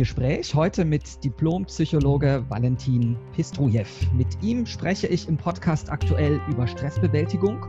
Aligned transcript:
Gespräch, 0.00 0.54
heute 0.54 0.86
mit 0.86 1.22
Diplompsychologe 1.22 2.42
Valentin 2.48 3.18
Pistrujew. 3.34 3.84
Mit 4.14 4.28
ihm 4.42 4.64
spreche 4.64 5.06
ich 5.06 5.28
im 5.28 5.36
Podcast 5.36 5.90
aktuell 5.90 6.40
über 6.48 6.66
Stressbewältigung 6.66 7.62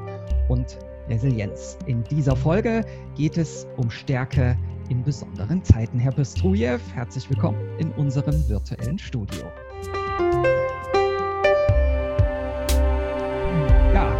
und 0.48 0.80
Resilienz. 1.10 1.78
In 1.88 2.06
dieser 2.06 2.38
Folge 2.38 2.86
geht 3.18 3.38
es 3.38 3.68
um 3.76 3.92
Stärke 3.92 4.58
in 4.88 5.04
besonderen 5.04 5.62
Zeiten. 5.66 6.00
Herr 6.00 6.14
Pistrujew, 6.14 6.80
herzlich 6.94 7.30
willkommen 7.30 7.60
in 7.80 7.92
unserem 7.96 8.48
virtuellen 8.48 8.98
Studio. 8.98 9.44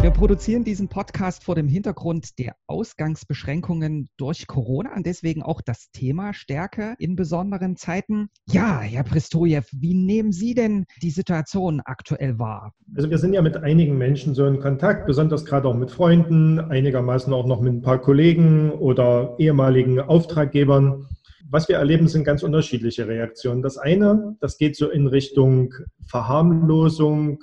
Wir 0.02 0.10
produzieren 0.10 0.64
diesen 0.64 0.88
Podcast 0.88 1.44
vor 1.44 1.54
dem 1.54 1.68
Hintergrund 1.68 2.36
der 2.40 2.56
Ausgangsbeschränkungen 2.66 4.08
durch 4.16 4.48
Corona 4.48 4.96
und 4.96 5.06
deswegen 5.06 5.44
auch 5.44 5.60
das 5.60 5.92
Thema 5.92 6.34
Stärke 6.34 6.96
in 6.98 7.14
besonderen 7.14 7.76
Zeiten. 7.76 8.28
Ja, 8.50 8.80
Herr 8.80 9.04
Pristojew, 9.04 9.62
wie 9.70 9.94
nehmen 9.94 10.32
Sie 10.32 10.54
denn 10.54 10.86
die 11.02 11.12
Situation 11.12 11.80
aktuell 11.84 12.40
wahr? 12.40 12.72
Also 12.96 13.10
wir 13.10 13.18
sind 13.18 13.32
ja 13.32 13.42
mit 13.42 13.56
einigen 13.58 13.96
Menschen 13.96 14.34
so 14.34 14.44
in 14.44 14.58
Kontakt, 14.58 15.06
besonders 15.06 15.44
gerade 15.44 15.68
auch 15.68 15.76
mit 15.76 15.92
Freunden, 15.92 16.58
einigermaßen 16.58 17.32
auch 17.32 17.46
noch 17.46 17.60
mit 17.60 17.72
ein 17.72 17.82
paar 17.82 18.00
Kollegen 18.00 18.72
oder 18.72 19.36
ehemaligen 19.38 20.00
Auftraggebern. 20.00 21.06
Was 21.48 21.68
wir 21.68 21.76
erleben, 21.76 22.08
sind 22.08 22.24
ganz 22.24 22.42
unterschiedliche 22.42 23.06
Reaktionen. 23.06 23.62
Das 23.62 23.78
eine, 23.78 24.36
das 24.40 24.58
geht 24.58 24.74
so 24.74 24.90
in 24.90 25.06
Richtung 25.06 25.74
Verharmlosung, 26.08 27.38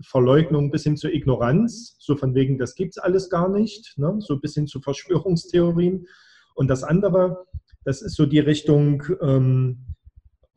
Verleugnung 0.00 0.70
bis 0.70 0.84
hin 0.84 0.96
zur 0.96 1.12
Ignoranz, 1.12 1.96
so 1.98 2.16
von 2.16 2.34
wegen, 2.34 2.58
das 2.58 2.74
gibt 2.74 2.92
es 2.92 2.98
alles 2.98 3.30
gar 3.30 3.48
nicht, 3.48 3.98
ne? 3.98 4.16
so 4.20 4.38
bis 4.38 4.54
hin 4.54 4.66
zu 4.66 4.80
Verschwörungstheorien. 4.80 6.06
Und 6.54 6.68
das 6.68 6.84
andere, 6.84 7.44
das 7.84 8.02
ist 8.02 8.16
so 8.16 8.26
die 8.26 8.38
Richtung 8.38 9.02
ähm, 9.20 9.94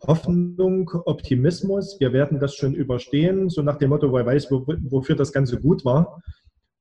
Hoffnung, 0.06 0.90
Optimismus, 1.06 1.98
wir 2.00 2.12
werden 2.12 2.40
das 2.40 2.56
schon 2.56 2.74
überstehen, 2.74 3.50
so 3.50 3.62
nach 3.62 3.78
dem 3.78 3.90
Motto, 3.90 4.12
wer 4.12 4.26
weiß, 4.26 4.50
wo, 4.50 4.66
wofür 4.66 5.16
das 5.16 5.32
Ganze 5.32 5.60
gut 5.60 5.86
war. 5.86 6.22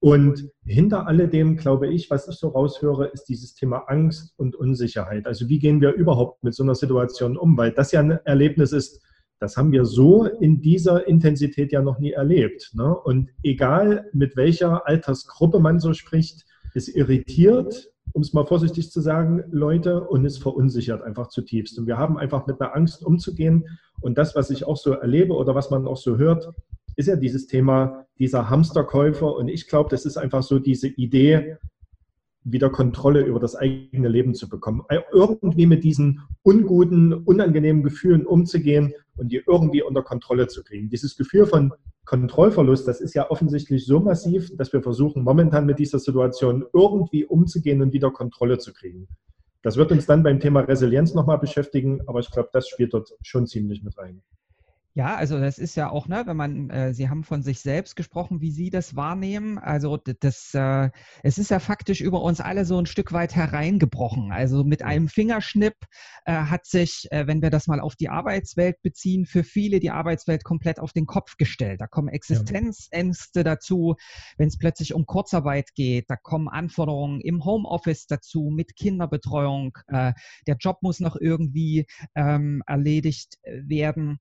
Und 0.03 0.49
hinter 0.65 1.07
alledem, 1.07 1.57
glaube 1.57 1.93
ich, 1.93 2.09
was 2.09 2.27
ich 2.27 2.37
so 2.37 2.49
raushöre, 2.49 3.09
ist 3.09 3.25
dieses 3.25 3.55
Thema 3.55 3.85
Angst 3.89 4.33
und 4.39 4.57
Unsicherheit. 4.57 5.27
Also 5.27 5.51
wie 5.51 5.59
gehen 5.59 5.83
wir 5.83 5.93
überhaupt 5.93 6.43
mit 6.43 6.55
so 6.55 6.63
einer 6.63 6.75
Situation 6.75 7.37
um? 7.37 7.59
Weil 7.59 7.73
das 7.73 7.93
ja 7.93 8.01
ein 8.01 8.13
Erlebnis 8.25 8.73
ist, 8.73 9.03
das 9.41 9.57
haben 9.57 9.73
wir 9.73 9.87
so 9.87 10.27
in 10.27 10.61
dieser 10.61 11.09
Intensität 11.09 11.73
ja 11.73 11.81
noch 11.81 11.99
nie 11.99 12.13
erlebt. 12.13 12.73
Ne? 12.75 12.95
Und 12.95 13.31
egal 13.43 14.07
mit 14.13 14.37
welcher 14.37 14.87
Altersgruppe 14.87 15.59
man 15.61 15.81
so 15.81 15.95
spricht, 15.95 16.45
es 16.75 16.89
irritiert, 16.89 17.91
um 18.13 18.23
es 18.23 18.35
mal 18.35 18.45
vorsichtig 18.45 18.91
zu 18.91 19.01
sagen, 19.01 19.43
Leute 19.51 20.03
und 20.03 20.27
es 20.27 20.37
verunsichert 20.37 21.03
einfach 21.03 21.29
zutiefst. 21.29 21.79
Und 21.79 21.87
wir 21.87 21.97
haben 21.97 22.19
einfach 22.19 22.47
mit 22.47 22.61
einer 22.61 22.77
Angst 22.77 23.03
umzugehen. 23.03 23.65
Und 24.01 24.19
das, 24.19 24.37
was 24.37 24.51
ich 24.51 24.67
auch 24.67 24.77
so 24.77 24.93
erlebe 24.93 25.33
oder 25.35 25.55
was 25.55 25.71
man 25.71 25.87
auch 25.87 25.97
so 25.97 26.19
hört, 26.19 26.53
ist 26.97 27.07
ja 27.07 27.17
dieses 27.17 27.47
Thema 27.47 28.07
dieser 28.19 28.51
Hamsterkäufer. 28.51 29.35
Und 29.35 29.49
ich 29.49 29.69
glaube, 29.69 29.89
das 29.89 30.05
ist 30.05 30.19
einfach 30.19 30.43
so 30.43 30.59
diese 30.59 30.89
Idee, 30.89 31.57
wieder 32.53 32.71
Kontrolle 32.71 33.23
über 33.23 33.41
das 33.41 33.57
eigene 33.57 34.09
Leben 34.09 34.35
zu 34.35 34.49
bekommen. 34.49 34.83
Irgendwie 35.13 35.67
mit 35.67 35.85
diesen 35.85 36.23
unguten, 36.43 37.13
unangenehmen 37.13 37.83
Gefühlen 37.83 38.27
umzugehen 38.27 38.95
und 39.17 39.33
die 39.33 39.43
irgendwie 39.47 39.83
unter 39.83 40.03
Kontrolle 40.03 40.49
zu 40.49 40.63
kriegen. 40.63 40.89
Dieses 40.89 41.17
Gefühl 41.17 41.47
von 41.47 41.73
Kontrollverlust, 42.05 42.89
das 42.89 43.01
ist 43.01 43.15
ja 43.15 43.31
offensichtlich 43.31 43.87
so 43.87 44.01
massiv, 44.01 44.51
dass 44.57 44.73
wir 44.73 44.83
versuchen, 44.83 45.23
momentan 45.23 45.67
mit 45.67 45.79
dieser 45.79 45.99
Situation 45.99 46.65
irgendwie 46.73 47.25
umzugehen 47.25 47.83
und 47.83 47.93
wieder 47.93 48.11
Kontrolle 48.11 48.59
zu 48.59 48.73
kriegen. 48.73 49.07
Das 49.63 49.77
wird 49.77 49.93
uns 49.93 50.07
dann 50.07 50.23
beim 50.23 50.41
Thema 50.41 50.61
Resilienz 50.61 51.15
nochmal 51.15 51.39
beschäftigen, 51.39 52.01
aber 52.07 52.21
ich 52.21 52.31
glaube, 52.31 52.49
das 52.53 52.69
spielt 52.69 52.95
dort 52.95 53.13
schon 53.23 53.47
ziemlich 53.47 53.83
mit 53.83 53.97
rein. 53.99 54.23
Ja, 54.95 55.15
also 55.15 55.39
das 55.39 55.59
ist 55.59 55.77
ja 55.77 55.89
auch, 55.89 56.09
ne, 56.09 56.25
wenn 56.27 56.37
man, 56.37 56.69
äh, 56.69 56.93
Sie 56.93 57.09
haben 57.09 57.23
von 57.23 57.43
sich 57.43 57.61
selbst 57.61 57.95
gesprochen, 57.95 58.41
wie 58.41 58.51
Sie 58.51 58.71
das 58.71 58.97
wahrnehmen. 58.97 59.57
Also 59.57 59.97
das, 59.97 60.53
äh, 60.53 60.91
es 61.23 61.39
ist 61.39 61.53
ja 61.53 61.61
faktisch 61.61 62.01
über 62.01 62.23
uns 62.23 62.41
alle 62.41 62.65
so 62.65 62.77
ein 62.77 62.87
Stück 62.87 63.13
weit 63.13 63.37
hereingebrochen. 63.37 64.33
Also 64.33 64.65
mit 64.65 64.83
einem 64.83 65.07
Fingerschnipp 65.07 65.77
äh, 66.25 66.33
hat 66.33 66.67
sich, 66.67 67.07
äh, 67.13 67.29
wenn 67.29 67.41
wir 67.41 67.51
das 67.51 67.69
mal 67.69 67.79
auf 67.79 67.95
die 67.95 68.09
Arbeitswelt 68.09 68.83
beziehen, 68.83 69.27
für 69.27 69.45
viele 69.45 69.79
die 69.79 69.93
Arbeitswelt 69.93 70.43
komplett 70.43 70.81
auf 70.81 70.93
den 70.93 71.07
Kopf 71.07 71.37
gestellt. 71.37 71.81
Da 71.81 71.87
kommen 71.87 72.09
Existenzängste 72.09 73.45
dazu, 73.45 73.95
wenn 74.39 74.49
es 74.49 74.59
plötzlich 74.59 74.93
um 74.93 75.07
Kurzarbeit 75.07 75.73
geht. 75.77 76.11
Da 76.11 76.17
kommen 76.17 76.49
Anforderungen 76.49 77.21
im 77.21 77.45
Homeoffice 77.45 78.09
dazu 78.09 78.51
mit 78.53 78.75
Kinderbetreuung. 78.75 79.79
Äh, 79.87 80.15
der 80.49 80.57
Job 80.57 80.79
muss 80.83 80.99
noch 80.99 81.15
irgendwie 81.15 81.87
ähm, 82.17 82.65
erledigt 82.67 83.39
äh, 83.43 83.61
werden. 83.69 84.19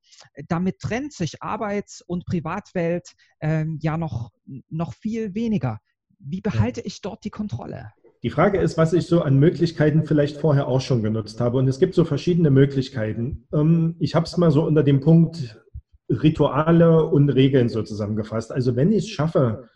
Da 0.47 0.59
damit 0.59 0.80
trennt 0.80 1.14
sich 1.14 1.42
Arbeits- 1.42 2.02
und 2.02 2.25
Privatwelt 2.25 3.14
ähm, 3.40 3.80
ja 3.81 3.97
noch, 3.97 4.31
noch 4.70 4.94
viel 4.94 5.34
weniger. 5.34 5.80
Wie 6.20 6.42
behalte 6.42 6.81
ich 6.81 7.02
dort 7.02 7.24
die 7.24 7.30
Kontrolle? 7.30 7.94
Die 8.24 8.30
Frage 8.30 8.59
ist, 8.59 8.78
was 8.78 8.92
ich 8.92 9.08
so 9.08 9.22
an 9.22 9.40
Möglichkeiten 9.40 10.03
vielleicht 10.03 10.36
vorher 10.36 10.68
auch 10.68 10.81
schon 10.81 11.02
genutzt 11.02 11.40
habe. 11.40 11.58
Und 11.58 11.70
es 11.70 11.80
gibt 11.80 11.96
so 11.96 12.03
verschiedene 12.03 12.50
Möglichkeiten. 12.50 13.47
Ähm, 13.53 13.96
ich 14.00 14.16
habe 14.16 14.25
es 14.25 14.36
mal 14.36 14.52
so 14.52 14.66
unter 14.66 14.84
dem 14.84 15.00
Punkt 15.00 15.64
Rituale 16.09 17.06
und 17.06 17.30
Regeln 17.30 17.70
so 17.70 17.81
zusammengefasst. 17.81 18.52
Also 18.52 18.76
wenn 18.76 18.91
ich 18.91 19.06
es 19.06 19.09
schaffe, 19.09 19.70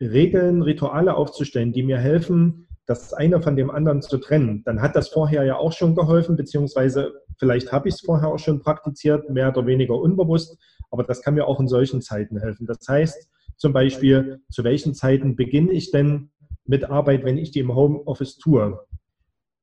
Regeln, 0.00 0.62
Rituale 0.62 1.16
aufzustellen, 1.16 1.72
die 1.72 1.82
mir 1.82 1.98
helfen, 1.98 2.68
das 2.86 3.12
eine 3.12 3.42
von 3.42 3.56
dem 3.56 3.72
anderen 3.72 4.02
zu 4.02 4.18
trennen, 4.18 4.62
dann 4.64 4.80
hat 4.80 4.94
das 4.94 5.08
vorher 5.08 5.42
ja 5.42 5.56
auch 5.56 5.72
schon 5.72 5.96
geholfen, 5.96 6.36
beziehungsweise 6.36 7.12
vielleicht 7.38 7.72
habe 7.72 7.88
ich 7.88 7.96
es 7.96 8.00
vorher 8.00 8.28
auch 8.28 8.38
schon 8.38 8.60
praktiziert, 8.60 9.30
mehr 9.30 9.48
oder 9.48 9.66
weniger 9.66 9.94
unbewusst, 9.94 10.58
aber 10.90 11.04
das 11.04 11.22
kann 11.22 11.34
mir 11.34 11.46
auch 11.46 11.60
in 11.60 11.68
solchen 11.68 12.02
Zeiten 12.02 12.38
helfen. 12.40 12.66
Das 12.66 12.86
heißt 12.88 13.28
zum 13.56 13.72
Beispiel, 13.72 14.40
zu 14.50 14.64
welchen 14.64 14.94
Zeiten 14.94 15.36
beginne 15.36 15.72
ich 15.72 15.90
denn 15.90 16.30
mit 16.64 16.84
Arbeit, 16.88 17.24
wenn 17.24 17.38
ich 17.38 17.50
die 17.50 17.60
im 17.60 17.74
Homeoffice 17.74 18.38
tue? 18.38 18.78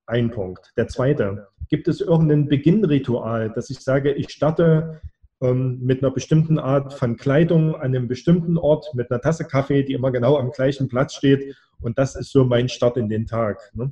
Ein 0.06 0.32
Punkt. 0.32 0.74
Der 0.78 0.88
zweite, 0.88 1.48
gibt 1.70 1.88
es 1.88 2.02
irgendein 2.02 2.48
Beginnritual, 2.48 3.52
dass 3.52 3.70
ich 3.70 3.80
sage, 3.80 4.14
ich 4.14 4.30
starte 4.30 5.02
ähm, 5.42 5.80
mit 5.82 6.04
einer 6.04 6.12
bestimmten 6.12 6.60
Art 6.60 6.94
von 6.94 7.18
Kleidung 7.18 7.76
an 7.76 7.96
einem 7.96 8.08
bestimmten 8.08 8.58
Ort, 8.58 8.94
mit 8.94 9.12
einer 9.12 9.22
Tasse 9.22 9.46
Kaffee, 9.46 9.84
die 9.84 9.94
immer 9.94 10.12
genau 10.12 10.38
am 10.38 10.52
gleichen 10.52 10.88
Platz 10.88 11.14
steht 11.14 11.56
und 11.82 11.98
das 11.98 12.16
ist 12.16 12.32
so 12.32 12.46
mein 12.46 12.70
Start 12.70 12.98
in 12.98 13.10
den 13.10 13.26
Tag. 13.26 13.72
Ne? 13.74 13.92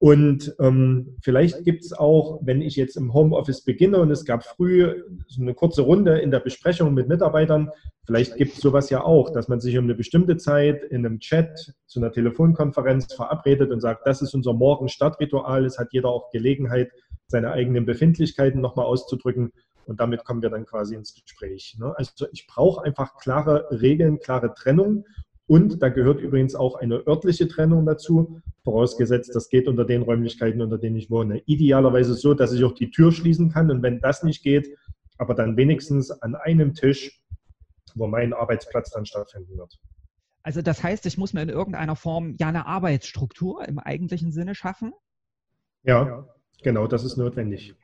Und 0.00 0.54
ähm, 0.58 1.18
vielleicht 1.20 1.62
gibt 1.62 1.84
es 1.84 1.92
auch, 1.92 2.40
wenn 2.42 2.62
ich 2.62 2.74
jetzt 2.74 2.96
im 2.96 3.12
Homeoffice 3.12 3.62
beginne 3.66 3.98
und 4.00 4.10
es 4.10 4.24
gab 4.24 4.44
früh 4.44 5.04
so 5.28 5.42
eine 5.42 5.52
kurze 5.52 5.82
Runde 5.82 6.20
in 6.20 6.30
der 6.30 6.40
Besprechung 6.40 6.94
mit 6.94 7.06
Mitarbeitern, 7.06 7.70
vielleicht 8.06 8.36
gibt 8.36 8.54
es 8.54 8.60
sowas 8.60 8.88
ja 8.88 9.04
auch, 9.04 9.30
dass 9.30 9.48
man 9.48 9.60
sich 9.60 9.76
um 9.76 9.84
eine 9.84 9.94
bestimmte 9.94 10.38
Zeit 10.38 10.84
in 10.84 11.04
einem 11.04 11.20
Chat 11.20 11.74
zu 11.86 12.00
einer 12.00 12.10
Telefonkonferenz 12.12 13.12
verabredet 13.12 13.70
und 13.72 13.82
sagt, 13.82 14.06
das 14.06 14.22
ist 14.22 14.32
unser 14.34 14.54
Morgen-Startritual. 14.54 15.66
Es 15.66 15.78
hat 15.78 15.92
jeder 15.92 16.08
auch 16.08 16.30
Gelegenheit, 16.30 16.90
seine 17.26 17.52
eigenen 17.52 17.84
Befindlichkeiten 17.84 18.62
nochmal 18.62 18.86
auszudrücken. 18.86 19.52
Und 19.84 20.00
damit 20.00 20.24
kommen 20.24 20.40
wir 20.40 20.48
dann 20.48 20.64
quasi 20.64 20.94
ins 20.94 21.14
Gespräch. 21.14 21.76
Ne? 21.78 21.92
Also 21.94 22.26
ich 22.32 22.46
brauche 22.46 22.82
einfach 22.84 23.18
klare 23.18 23.66
Regeln, 23.70 24.18
klare 24.18 24.54
Trennung. 24.54 25.04
Und 25.50 25.82
da 25.82 25.88
gehört 25.88 26.20
übrigens 26.20 26.54
auch 26.54 26.76
eine 26.76 27.04
örtliche 27.08 27.48
Trennung 27.48 27.84
dazu, 27.84 28.40
vorausgesetzt, 28.62 29.34
das 29.34 29.48
geht 29.48 29.66
unter 29.66 29.84
den 29.84 30.02
Räumlichkeiten, 30.02 30.62
unter 30.62 30.78
denen 30.78 30.94
ich 30.94 31.10
wohne. 31.10 31.42
Idealerweise 31.44 32.14
so, 32.14 32.34
dass 32.34 32.52
ich 32.52 32.62
auch 32.62 32.70
die 32.70 32.92
Tür 32.92 33.10
schließen 33.10 33.50
kann 33.50 33.68
und 33.68 33.82
wenn 33.82 33.98
das 33.98 34.22
nicht 34.22 34.44
geht, 34.44 34.68
aber 35.18 35.34
dann 35.34 35.56
wenigstens 35.56 36.12
an 36.12 36.36
einem 36.36 36.74
Tisch, 36.74 37.20
wo 37.96 38.06
mein 38.06 38.32
Arbeitsplatz 38.32 38.92
dann 38.92 39.06
stattfinden 39.06 39.58
wird. 39.58 39.76
Also 40.44 40.62
das 40.62 40.84
heißt, 40.84 41.04
ich 41.06 41.18
muss 41.18 41.32
mir 41.32 41.42
in 41.42 41.48
irgendeiner 41.48 41.96
Form 41.96 42.36
ja 42.38 42.46
eine 42.46 42.66
Arbeitsstruktur 42.66 43.66
im 43.66 43.80
eigentlichen 43.80 44.30
Sinne 44.30 44.54
schaffen? 44.54 44.92
Ja, 45.82 46.28
genau, 46.62 46.86
das 46.86 47.02
ist 47.02 47.16
notwendig. 47.16 47.74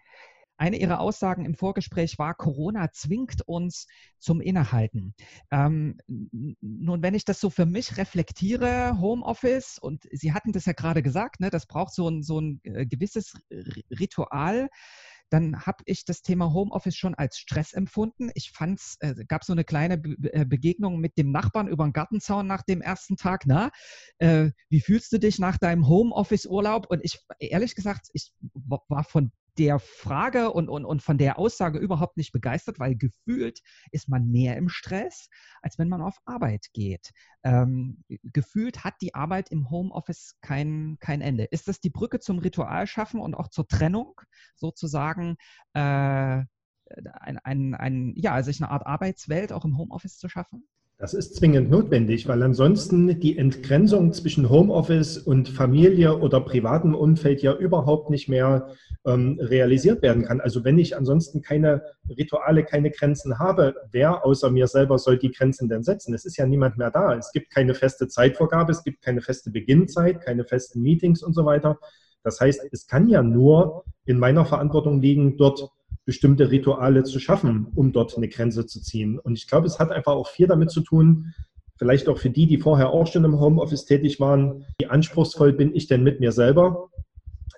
Eine 0.57 0.79
Ihrer 0.79 1.01
Aussagen 1.01 1.45
im 1.45 1.55
Vorgespräch 1.55 2.19
war, 2.19 2.35
Corona 2.35 2.91
zwingt 2.93 3.43
uns 3.47 3.87
zum 4.19 4.41
Innehalten. 4.41 5.15
Ähm, 5.51 5.99
nun, 6.07 7.03
wenn 7.03 7.15
ich 7.15 7.25
das 7.25 7.41
so 7.41 7.51
für 7.51 7.67
mich 7.67 7.97
reflektiere, 7.97 8.99
Homeoffice, 9.01 9.79
und 9.79 10.05
Sie 10.11 10.33
hatten 10.33 10.53
das 10.53 10.65
ja 10.65 10.73
gerade 10.73 11.03
gesagt, 11.03 11.41
ne, 11.41 11.51
das 11.51 11.67
braucht 11.67 11.95
so 11.95 12.09
ein, 12.09 12.23
so 12.23 12.41
ein 12.41 12.61
äh, 12.65 12.87
gewisses 12.87 13.35
Ritual 13.91 14.69
dann 15.31 15.67
habe 15.67 15.83
ich 15.87 16.05
das 16.05 16.23
Thema 16.23 16.53
Homeoffice 16.53 16.97
schon 16.97 17.15
als 17.15 17.39
Stress 17.39 17.73
empfunden. 17.73 18.31
Ich 18.35 18.53
fand 18.53 18.79
es, 18.79 18.97
äh, 19.01 19.15
gab 19.27 19.45
so 19.45 19.53
eine 19.53 19.65
kleine 19.65 19.99
Be 19.99 20.33
äh, 20.33 20.45
Begegnung 20.45 21.01
mit 21.01 21.19
dem 21.19 21.33
Nachbarn 21.33 21.69
über 21.69 21.85
den 21.85 21.93
Gartenzaun 21.93 22.47
nach 22.47 22.63
dem 22.63 22.81
ersten 22.81 23.17
Tag. 23.17 23.43
Na, 23.47 23.71
äh, 24.19 24.51
wie 24.69 24.81
fühlst 24.81 25.13
du 25.13 25.19
dich 25.19 25.39
nach 25.39 25.59
deinem 25.59 25.89
Homeoffice-Urlaub? 25.89 26.87
Und 26.89 27.01
ich, 27.03 27.19
ehrlich 27.39 27.75
gesagt, 27.75 28.09
ich 28.13 28.33
war 28.55 29.05
von 29.05 29.33
der 29.59 29.79
Frage 29.79 30.53
und, 30.53 30.69
und, 30.69 30.85
und 30.85 31.03
von 31.03 31.19
der 31.19 31.39
Aussage 31.39 31.79
überhaupt 31.79 32.17
nicht 32.17 32.33
begeistert, 32.33 32.79
weil 32.79 32.97
gefühlt 32.97 33.61
ist 33.91 34.09
man 34.09 34.31
mehr 34.31 34.57
im 34.57 34.69
Stress, 34.69 35.29
als 35.63 35.79
wenn 35.79 35.89
man 35.89 36.03
auf 36.03 36.17
Arbeit 36.25 36.67
geht. 36.73 37.11
Ähm, 37.43 38.03
gefühlt 38.23 38.85
hat 38.85 38.95
die 39.01 39.15
Arbeit 39.15 39.51
im 39.51 39.71
Homeoffice 39.71 40.37
kein, 40.41 40.97
kein 41.01 41.21
Ende. 41.21 41.45
Ist 41.45 41.69
das 41.69 41.81
die 41.81 41.91
Brücke 41.91 42.21
zum 42.21 42.39
Ritual 42.39 42.87
schaffen 42.87 43.21
und 43.21 43.35
auch 43.35 43.49
zur 43.49 43.67
Trennung 43.67 44.21
sozusagen? 44.57 45.37
Äh, 45.73 46.45
ein, 47.15 47.39
ein, 47.43 47.75
ein, 47.75 48.13
ja, 48.17 48.43
sich 48.43 48.63
eine 48.63 48.71
Art 48.71 48.87
Arbeitswelt 48.87 49.53
auch 49.53 49.65
im 49.65 49.77
Homeoffice 49.77 50.19
zu 50.19 50.29
schaffen? 50.29 50.69
Das 50.99 51.13
ist 51.13 51.37
zwingend 51.37 51.71
notwendig, 51.71 52.27
weil 52.27 52.43
ansonsten 52.43 53.21
die 53.21 53.37
Entgrenzung 53.37 54.15
zwischen 54.15 54.49
Homeoffice 54.49 55.19
und 55.19 55.47
Familie 55.47 56.17
oder 56.17 56.41
privatem 56.41 56.95
Umfeld 56.95 57.43
ja 57.43 57.55
überhaupt 57.55 58.09
nicht 58.09 58.31
mehr 58.31 58.71
ähm, 59.05 59.39
realisiert 59.39 60.01
werden 60.01 60.25
kann. 60.25 60.41
Also 60.41 60.65
wenn 60.65 60.79
ich 60.79 60.97
ansonsten 60.97 61.43
keine 61.43 61.83
Rituale, 62.09 62.65
keine 62.65 62.91
Grenzen 62.91 63.39
habe, 63.39 63.75
wer 63.93 64.25
außer 64.25 64.51
mir 64.51 64.69
selber 64.69 64.99
soll 64.99 65.19
die 65.19 65.33
Grenzen 65.33 65.69
denn 65.69 65.83
setzen? 65.83 66.15
Es 66.15 66.25
ist 66.25 66.39
ja 66.39 66.47
niemand 66.47 66.79
mehr 66.79 66.91
da. 66.91 67.15
Es 67.15 67.31
gibt 67.31 67.51
keine 67.51 67.75
feste 67.75 68.09
Zeitvorgabe, 68.09 68.73
es 68.73 68.83
gibt 68.83 69.03
keine 69.03 69.21
feste 69.21 69.51
Beginnzeit, 69.51 70.23
keine 70.23 70.47
festen 70.47 70.81
Meetings 70.81 71.23
und 71.23 71.35
so 71.35 71.45
weiter. 71.45 71.79
Das 72.23 72.41
heißt, 72.41 72.69
es 72.73 72.87
kann 72.87 73.11
ja 73.11 73.23
nur 73.23 73.85
in 74.07 74.19
meiner 74.19 74.47
Verantwortung 74.47 75.03
liegen, 75.03 75.37
dort 75.37 75.69
bestimmte 76.07 76.51
Rituale 76.51 77.03
zu 77.03 77.19
schaffen, 77.19 77.67
um 77.75 77.93
dort 77.93 78.17
eine 78.17 78.29
Grenze 78.29 78.65
zu 78.65 78.81
ziehen. 78.81 79.19
Und 79.19 79.37
ich 79.37 79.49
glaube, 79.49 79.67
es 79.67 79.79
hat 79.79 79.91
einfach 79.91 80.13
auch 80.13 80.29
viel 80.29 80.47
damit 80.47 80.71
zu 80.71 80.81
tun, 80.81 81.35
vielleicht 81.77 82.09
auch 82.09 82.19
für 82.19 82.31
die, 82.31 82.47
die 82.47 82.59
vorher 82.59 82.91
auch 82.91 83.07
schon 83.07 83.25
im 83.25 83.39
Homeoffice 83.39 83.85
tätig 83.85 84.19
waren, 84.21 84.65
wie 84.79 84.87
anspruchsvoll 84.87 85.53
bin 85.53 85.75
ich 85.75 85.89
denn 85.89 86.05
mit 86.05 86.21
mir 86.21 86.33
selber, 86.33 86.89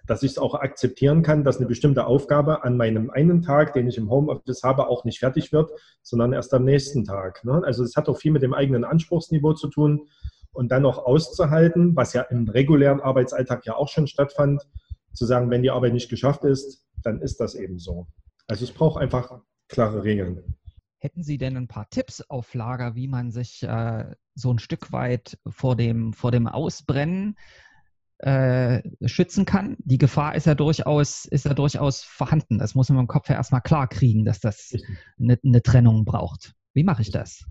dass 0.07 0.23
ich 0.23 0.33
es 0.33 0.39
auch 0.39 0.55
akzeptieren 0.55 1.23
kann, 1.23 1.45
dass 1.45 1.59
eine 1.59 1.67
bestimmte 1.67 2.07
Aufgabe 2.07 2.65
an 2.65 2.79
meinem 2.79 3.11
einen 3.11 3.43
Tag, 3.43 3.75
den 3.75 3.87
ich 3.87 3.99
im 3.99 4.11
Homeoffice 4.11 4.63
habe, 4.63 4.89
auch 4.89 5.05
nicht 5.05 5.19
fertig 5.19 5.53
wird, 5.53 5.71
sondern 6.03 6.33
erst 6.33 6.55
am 6.55 6.65
nächsten 6.65 7.05
Tag. 7.05 7.45
Ne? 7.45 7.63
Also 7.63 7.85
es 7.85 7.97
hat 7.97 8.09
auch 8.09 8.17
viel 8.17 8.33
mit 8.33 8.43
dem 8.43 8.55
eigenen 8.55 8.85
Anspruchsniveau 8.85 9.53
zu 9.53 9.69
tun 9.69 10.09
und 10.53 10.73
dann 10.73 10.87
auch 10.87 11.05
auszuhalten, 11.05 11.95
was 11.95 12.15
ja 12.15 12.23
im 12.23 12.49
regulären 12.49 13.01
Arbeitsalltag 13.01 13.67
ja 13.67 13.77
auch 13.77 13.89
schon 13.89 14.07
stattfand, 14.07 14.67
zu 15.13 15.27
sagen, 15.27 15.51
wenn 15.51 15.63
die 15.63 15.71
Arbeit 15.71 15.93
nicht 15.93 16.09
geschafft 16.09 16.45
ist, 16.45 16.87
dann 17.03 17.21
ist 17.21 17.39
das 17.41 17.55
eben 17.55 17.79
so. 17.79 18.07
Also 18.49 18.65
es 18.65 18.73
braucht 18.73 19.01
einfach 19.01 19.41
klare 19.69 20.03
Regeln. 20.03 20.57
Hätten 21.01 21.23
Sie 21.23 21.39
denn 21.39 21.57
ein 21.57 21.69
paar 21.69 21.89
Tipps 21.91 22.23
auf 22.23 22.55
Lager, 22.55 22.97
wie 22.97 23.07
man 23.07 23.31
sich 23.31 23.63
äh, 23.63 24.05
so 24.35 24.53
ein 24.53 24.59
Stück 24.59 24.91
weit 24.91 25.39
vor 25.47 25.77
dem, 25.77 26.13
vor 26.13 26.33
dem 26.33 26.49
Ausbrennen 26.49 27.37
äh, 28.19 28.83
schützen 29.07 29.45
kann? 29.45 29.77
Die 29.79 29.99
Gefahr 29.99 30.35
ist 30.35 30.47
ja 30.47 30.57
durchaus, 30.57 31.25
ist 31.27 31.45
ja 31.45 31.55
durchaus 31.55 32.03
vorhanden. 32.03 32.59
Das 32.59 32.75
muss 32.75 32.89
man 32.89 32.99
im 32.99 33.07
Kopf 33.07 33.29
ja 33.29 33.37
erstmal 33.37 33.61
klar 33.61 33.87
kriegen, 33.87 34.25
dass 34.25 34.41
das 34.41 34.73
eine, 35.21 35.39
eine 35.45 35.63
Trennung 35.63 36.05
braucht. 36.05 36.55
Wie 36.75 36.85
mache 36.85 37.03
ich 37.03 37.11
das? 37.11 37.45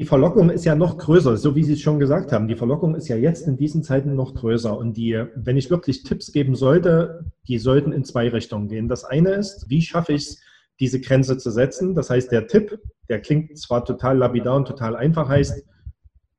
Die 0.00 0.06
Verlockung 0.06 0.48
ist 0.48 0.64
ja 0.64 0.74
noch 0.74 0.96
größer, 0.96 1.36
so 1.36 1.54
wie 1.54 1.62
Sie 1.62 1.74
es 1.74 1.82
schon 1.82 1.98
gesagt 1.98 2.32
haben. 2.32 2.48
Die 2.48 2.56
Verlockung 2.56 2.94
ist 2.94 3.08
ja 3.08 3.16
jetzt 3.16 3.46
in 3.46 3.58
diesen 3.58 3.82
Zeiten 3.82 4.14
noch 4.14 4.34
größer. 4.34 4.74
Und 4.74 4.96
die, 4.96 5.26
wenn 5.34 5.58
ich 5.58 5.68
wirklich 5.68 6.04
Tipps 6.04 6.32
geben 6.32 6.54
sollte, 6.54 7.26
die 7.48 7.58
sollten 7.58 7.92
in 7.92 8.02
zwei 8.02 8.30
Richtungen 8.30 8.68
gehen. 8.68 8.88
Das 8.88 9.04
eine 9.04 9.32
ist, 9.32 9.68
wie 9.68 9.82
schaffe 9.82 10.14
ich 10.14 10.22
es, 10.22 10.42
diese 10.80 11.02
Grenze 11.02 11.36
zu 11.36 11.50
setzen? 11.50 11.94
Das 11.94 12.08
heißt, 12.08 12.32
der 12.32 12.46
Tipp, 12.46 12.80
der 13.10 13.20
klingt 13.20 13.58
zwar 13.58 13.84
total 13.84 14.16
lapidar 14.16 14.56
und 14.56 14.68
total 14.68 14.96
einfach, 14.96 15.28
heißt 15.28 15.66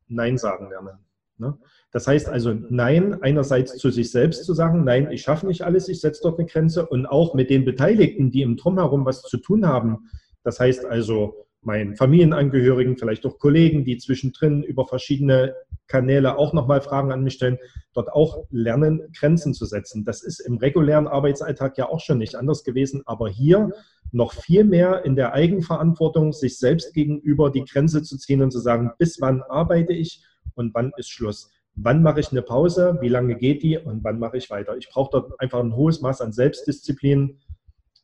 Nein 0.08 0.40
sagen 0.40 0.72
lernen. 0.72 0.98
Ne? 1.38 1.56
Das 1.92 2.08
heißt 2.08 2.30
also 2.30 2.56
Nein 2.72 3.22
einerseits 3.22 3.78
zu 3.78 3.92
sich 3.92 4.10
selbst 4.10 4.44
zu 4.44 4.56
sagen, 4.56 4.84
nein, 4.86 5.12
ich 5.12 5.22
schaffe 5.22 5.46
nicht 5.46 5.62
alles, 5.62 5.88
ich 5.88 6.02
setze 6.02 6.22
dort 6.24 6.40
eine 6.40 6.48
Grenze 6.48 6.88
und 6.88 7.06
auch 7.06 7.36
mit 7.36 7.52
den 7.52 7.64
Beteiligten, 7.64 8.32
die 8.32 8.42
im 8.42 8.58
Drumherum 8.58 9.06
was 9.06 9.22
zu 9.22 9.38
tun 9.38 9.68
haben. 9.68 10.10
Das 10.44 10.60
heißt 10.60 10.84
also 10.84 11.46
meinen 11.62 11.96
Familienangehörigen, 11.96 12.98
vielleicht 12.98 13.26
auch 13.26 13.38
Kollegen, 13.38 13.86
die 13.86 13.98
zwischendrin 13.98 14.64
über 14.64 14.86
verschiedene 14.86 15.56
Kanäle 15.88 16.38
auch 16.38 16.54
nochmal 16.54 16.82
Fragen 16.82 17.12
an 17.12 17.24
mich 17.24 17.34
stellen, 17.34 17.58
dort 17.94 18.10
auch 18.10 18.46
lernen, 18.50 19.02
Grenzen 19.18 19.54
zu 19.54 19.66
setzen. 19.66 20.04
Das 20.04 20.24
ist 20.24 20.40
im 20.40 20.58
regulären 20.58 21.08
Arbeitsalltag 21.08 21.78
ja 21.78 21.90
auch 21.90 22.00
schon 22.00 22.18
nicht 22.18 22.36
anders 22.36 22.64
gewesen, 22.64 23.04
aber 23.06 23.30
hier 23.30 23.72
noch 24.12 24.34
viel 24.34 24.64
mehr 24.64 25.06
in 25.06 25.16
der 25.16 25.34
Eigenverantwortung, 25.34 26.34
sich 26.34 26.58
selbst 26.58 26.94
gegenüber 26.94 27.52
die 27.52 27.66
Grenze 27.66 28.02
zu 28.04 28.18
ziehen 28.18 28.42
und 28.42 28.52
zu 28.52 28.60
sagen, 28.60 28.92
bis 28.98 29.22
wann 29.22 29.42
arbeite 29.44 29.94
ich 29.94 30.24
und 30.56 30.74
wann 30.74 30.92
ist 30.98 31.10
Schluss. 31.10 31.52
Wann 31.76 32.04
mache 32.04 32.20
ich 32.20 32.32
eine 32.32 32.42
Pause, 32.42 32.98
wie 33.02 33.08
lange 33.08 33.36
geht 33.36 33.64
die 33.64 33.78
und 33.78 34.04
wann 34.04 34.20
mache 34.20 34.38
ich 34.38 34.50
weiter. 34.50 34.76
Ich 34.78 34.90
brauche 34.90 35.12
dort 35.12 35.40
einfach 35.40 35.60
ein 35.60 35.76
hohes 35.76 36.02
Maß 36.02 36.22
an 36.22 36.34
Selbstdisziplin. 36.34 37.40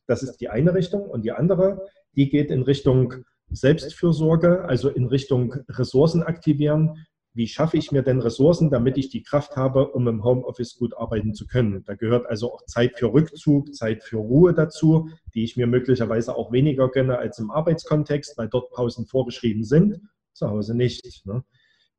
Das 0.06 0.24
ist 0.24 0.38
die 0.38 0.50
eine 0.50 0.74
Richtung. 0.74 1.02
Und 1.02 1.26
die 1.26 1.34
andere, 1.34 1.86
die 2.16 2.30
geht 2.30 2.50
in 2.50 2.62
Richtung 2.62 3.26
Selbstfürsorge, 3.50 4.66
also 4.66 4.90
in 4.90 5.08
Richtung 5.08 5.54
Ressourcen 5.70 6.24
aktivieren. 6.24 7.06
Wie 7.34 7.48
schaffe 7.48 7.78
ich 7.78 7.92
mir 7.92 8.02
denn 8.02 8.20
Ressourcen, 8.20 8.72
damit 8.72 8.98
ich 8.98 9.10
die 9.10 9.22
Kraft 9.22 9.56
habe, 9.56 9.92
um 9.92 10.08
im 10.08 10.24
Homeoffice 10.24 10.76
gut 10.76 10.98
arbeiten 10.98 11.36
zu 11.36 11.46
können? 11.46 11.84
Da 11.86 11.94
gehört 11.94 12.26
also 12.26 12.52
auch 12.52 12.66
Zeit 12.66 12.98
für 12.98 13.14
Rückzug, 13.14 13.76
Zeit 13.76 14.04
für 14.04 14.18
Ruhe 14.18 14.56
dazu, 14.56 15.10
die 15.36 15.44
ich 15.44 15.56
mir 15.56 15.68
möglicherweise 15.68 16.36
auch 16.36 16.52
weniger 16.52 16.90
gönne 16.90 17.20
als 17.20 17.38
im 17.38 17.52
Arbeitskontext, 17.52 18.38
weil 18.38 18.50
dort 18.50 18.72
Pausen 18.72 19.06
vorgeschrieben 19.06 19.64
sind, 19.64 20.02
zu 20.34 20.50
Hause 20.50 20.76
nicht. 20.76 21.26
Ne? 21.28 21.44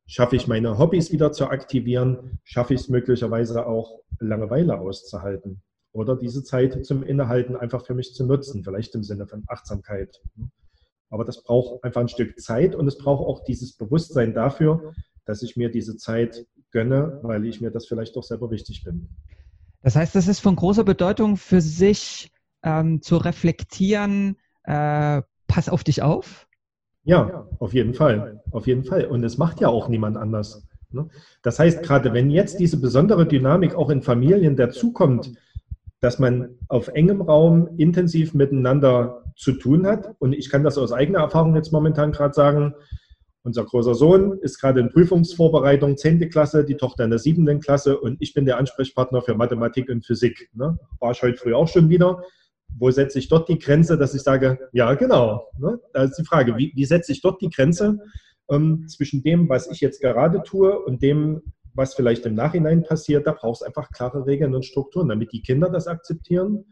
Schaffe 0.07 0.37
ich 0.37 0.49
meine 0.49 0.79
Hobbys 0.79 1.13
wieder 1.13 1.33
zu 1.33 1.49
aktivieren? 1.49 2.41
Schaffe 2.43 2.75
ich 2.75 2.81
es 2.81 2.89
möglicherweise 2.89 3.67
auch, 3.67 4.01
Langeweile 4.19 4.81
auszuhalten? 4.81 5.63
Oder 5.93 6.17
diese 6.17 6.43
Zeit 6.43 6.85
zum 6.85 7.03
Innehalten 7.03 7.55
einfach 7.55 7.85
für 7.87 7.95
mich 7.95 8.13
zu 8.13 8.27
nutzen, 8.27 8.65
vielleicht 8.65 8.95
im 8.95 9.05
Sinne 9.05 9.27
von 9.27 9.45
Achtsamkeit. 9.47 10.21
Aber 11.11 11.25
das 11.25 11.43
braucht 11.43 11.85
einfach 11.85 12.01
ein 12.01 12.09
Stück 12.09 12.39
Zeit 12.41 12.75
und 12.75 12.87
es 12.87 12.99
braucht 12.99 13.27
auch 13.27 13.45
dieses 13.45 13.77
Bewusstsein 13.77 14.35
dafür, 14.35 14.95
dass 15.25 15.43
ich 15.43 15.57
mir 15.57 15.71
diese 15.71 15.97
Zeit 15.97 16.47
gönne, 16.71 17.21
weil 17.23 17.47
ich 17.47 17.61
mir 17.61 17.71
das 17.71 17.87
vielleicht 17.87 18.17
doch 18.17 18.23
selber 18.23 18.51
wichtig 18.51 18.85
bin. 18.85 19.09
Das 19.83 19.97
heißt, 19.97 20.15
das 20.15 20.29
ist 20.29 20.41
von 20.41 20.57
großer 20.57 20.85
Bedeutung 20.85 21.37
für 21.37 21.61
sich 21.61 22.33
ähm, 22.63 23.01
zu 23.03 23.17
reflektieren, 23.17 24.37
äh, 24.65 25.23
pass 25.47 25.69
auf 25.69 25.85
dich 25.85 26.03
auf. 26.03 26.47
Ja, 27.05 27.47
auf 27.59 27.73
jeden 27.73 27.95
Fall. 27.95 28.43
Auf 28.51 28.67
jeden 28.67 28.85
Fall. 28.85 29.07
Und 29.07 29.25
es 29.25 29.39
macht 29.39 29.61
ja 29.61 29.69
auch 29.69 29.89
niemand 29.89 30.17
anders. 30.17 30.67
Ne? 30.91 31.09
Das 31.43 31.59
heißt, 31.59 31.83
gerade 31.83 32.13
wenn 32.13 32.31
jetzt 32.31 32.59
diese 32.59 32.79
besondere 32.79 33.27
Dynamik 33.27 33.75
auch 33.75 33.91
in 33.91 34.03
Familien 34.03 34.57
dazukommt, 34.57 35.33
dass 36.01 36.19
man 36.19 36.51
auf 36.69 36.89
engem 36.89 37.23
Raum 37.23 37.69
intensiv 37.77 38.35
miteinander 38.35 39.25
zu 39.39 39.53
tun 39.53 39.87
hat. 39.87 40.15
Und 40.19 40.35
ich 40.35 40.51
kann 40.51 40.65
das 40.65 40.77
aus 40.77 40.93
eigener 40.93 41.21
Erfahrung 41.21 41.55
jetzt 41.55 41.73
momentan 41.73 42.13
gerade 42.13 42.35
sagen. 42.35 42.75
Unser 43.45 43.65
großer 43.65 43.95
Sohn 43.95 44.39
ist 44.43 44.61
gerade 44.61 44.81
in 44.81 44.91
Prüfungsvorbereitung, 44.91 45.97
10. 45.97 46.29
Klasse, 46.29 46.65
die 46.65 46.77
Tochter 46.77 47.05
in 47.05 47.11
der 47.11 47.21
7. 47.21 47.61
Klasse 47.61 47.99
und 47.99 48.17
ich 48.21 48.35
bin 48.35 48.45
der 48.45 48.59
Ansprechpartner 48.59 49.23
für 49.23 49.35
Mathematik 49.35 49.89
und 49.89 50.05
Physik. 50.05 50.51
Ne? 50.53 50.77
War 50.99 51.13
ich 51.13 51.23
heute 51.23 51.39
früh 51.39 51.55
auch 51.55 51.69
schon 51.69 51.89
wieder. 51.89 52.23
Wo 52.77 52.91
setze 52.91 53.19
ich 53.19 53.29
dort 53.29 53.49
die 53.49 53.59
Grenze, 53.59 53.97
dass 53.97 54.15
ich 54.15 54.23
sage, 54.23 54.59
ja, 54.73 54.93
genau. 54.95 55.49
Ne? 55.59 55.81
Da 55.95 56.03
ist 56.03 56.19
die 56.19 56.25
Frage, 56.25 56.57
wie, 56.59 56.73
wie 56.75 56.85
setze 56.85 57.13
ich 57.13 57.23
dort 57.23 57.41
die 57.41 57.49
Grenze 57.49 57.99
ähm, 58.51 58.87
zwischen 58.89 59.23
dem, 59.23 59.49
was 59.49 59.71
ich 59.71 59.81
jetzt 59.81 60.03
gerade 60.03 60.43
tue 60.43 60.79
und 60.79 61.01
dem, 61.03 61.41
was 61.75 61.95
vielleicht 61.95 62.27
im 62.27 62.35
Nachhinein 62.35 62.83
passiert, 62.83 63.27
da 63.27 63.33
brauchst 63.33 63.63
du 63.63 63.67
einfach 63.67 63.91
klare 63.93 64.27
Regeln 64.27 64.55
und 64.55 64.67
Strukturen, 64.67 65.09
damit 65.09 65.33
die 65.33 65.43
Kinder 65.43 65.71
das 65.71 65.87
akzeptieren 65.87 66.65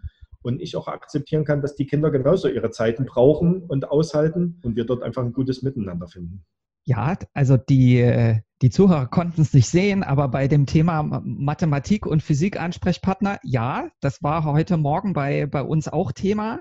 und 0.47 0.63
ich 0.63 0.77
auch 0.77 0.89
akzeptieren 0.89 1.45
kann, 1.45 1.61
dass 1.61 1.75
die 1.75 1.87
Kinder 1.87 2.11
genauso 2.11 2.49
ihre 2.49 2.71
Zeiten 2.71 3.05
brauchen 3.05 3.63
und 3.63 3.91
aushalten 3.91 4.61
und 4.63 4.77
wir 4.77 4.85
dort 4.87 5.03
einfach 5.03 5.23
ein 5.23 5.33
gutes 5.33 5.63
Miteinander 5.63 6.07
finden. 6.07 6.45
Ja, 6.85 7.19
also 7.35 7.57
die, 7.57 8.41
die 8.63 8.71
Zuhörer 8.71 9.07
konnten 9.07 9.43
es 9.43 9.53
nicht 9.53 9.69
sehen, 9.69 10.05
aber 10.05 10.29
bei 10.29 10.47
dem 10.47 10.67
Thema 10.67 11.03
Mathematik 11.03 12.07
und 12.07 12.23
Physik 12.23 12.61
Ansprechpartner, 12.61 13.39
ja, 13.43 13.89
das 14.01 14.23
war 14.23 14.45
heute 14.45 14.77
Morgen 14.77 15.13
bei, 15.13 15.47
bei 15.47 15.63
uns 15.63 15.89
auch 15.89 16.13
Thema. 16.13 16.61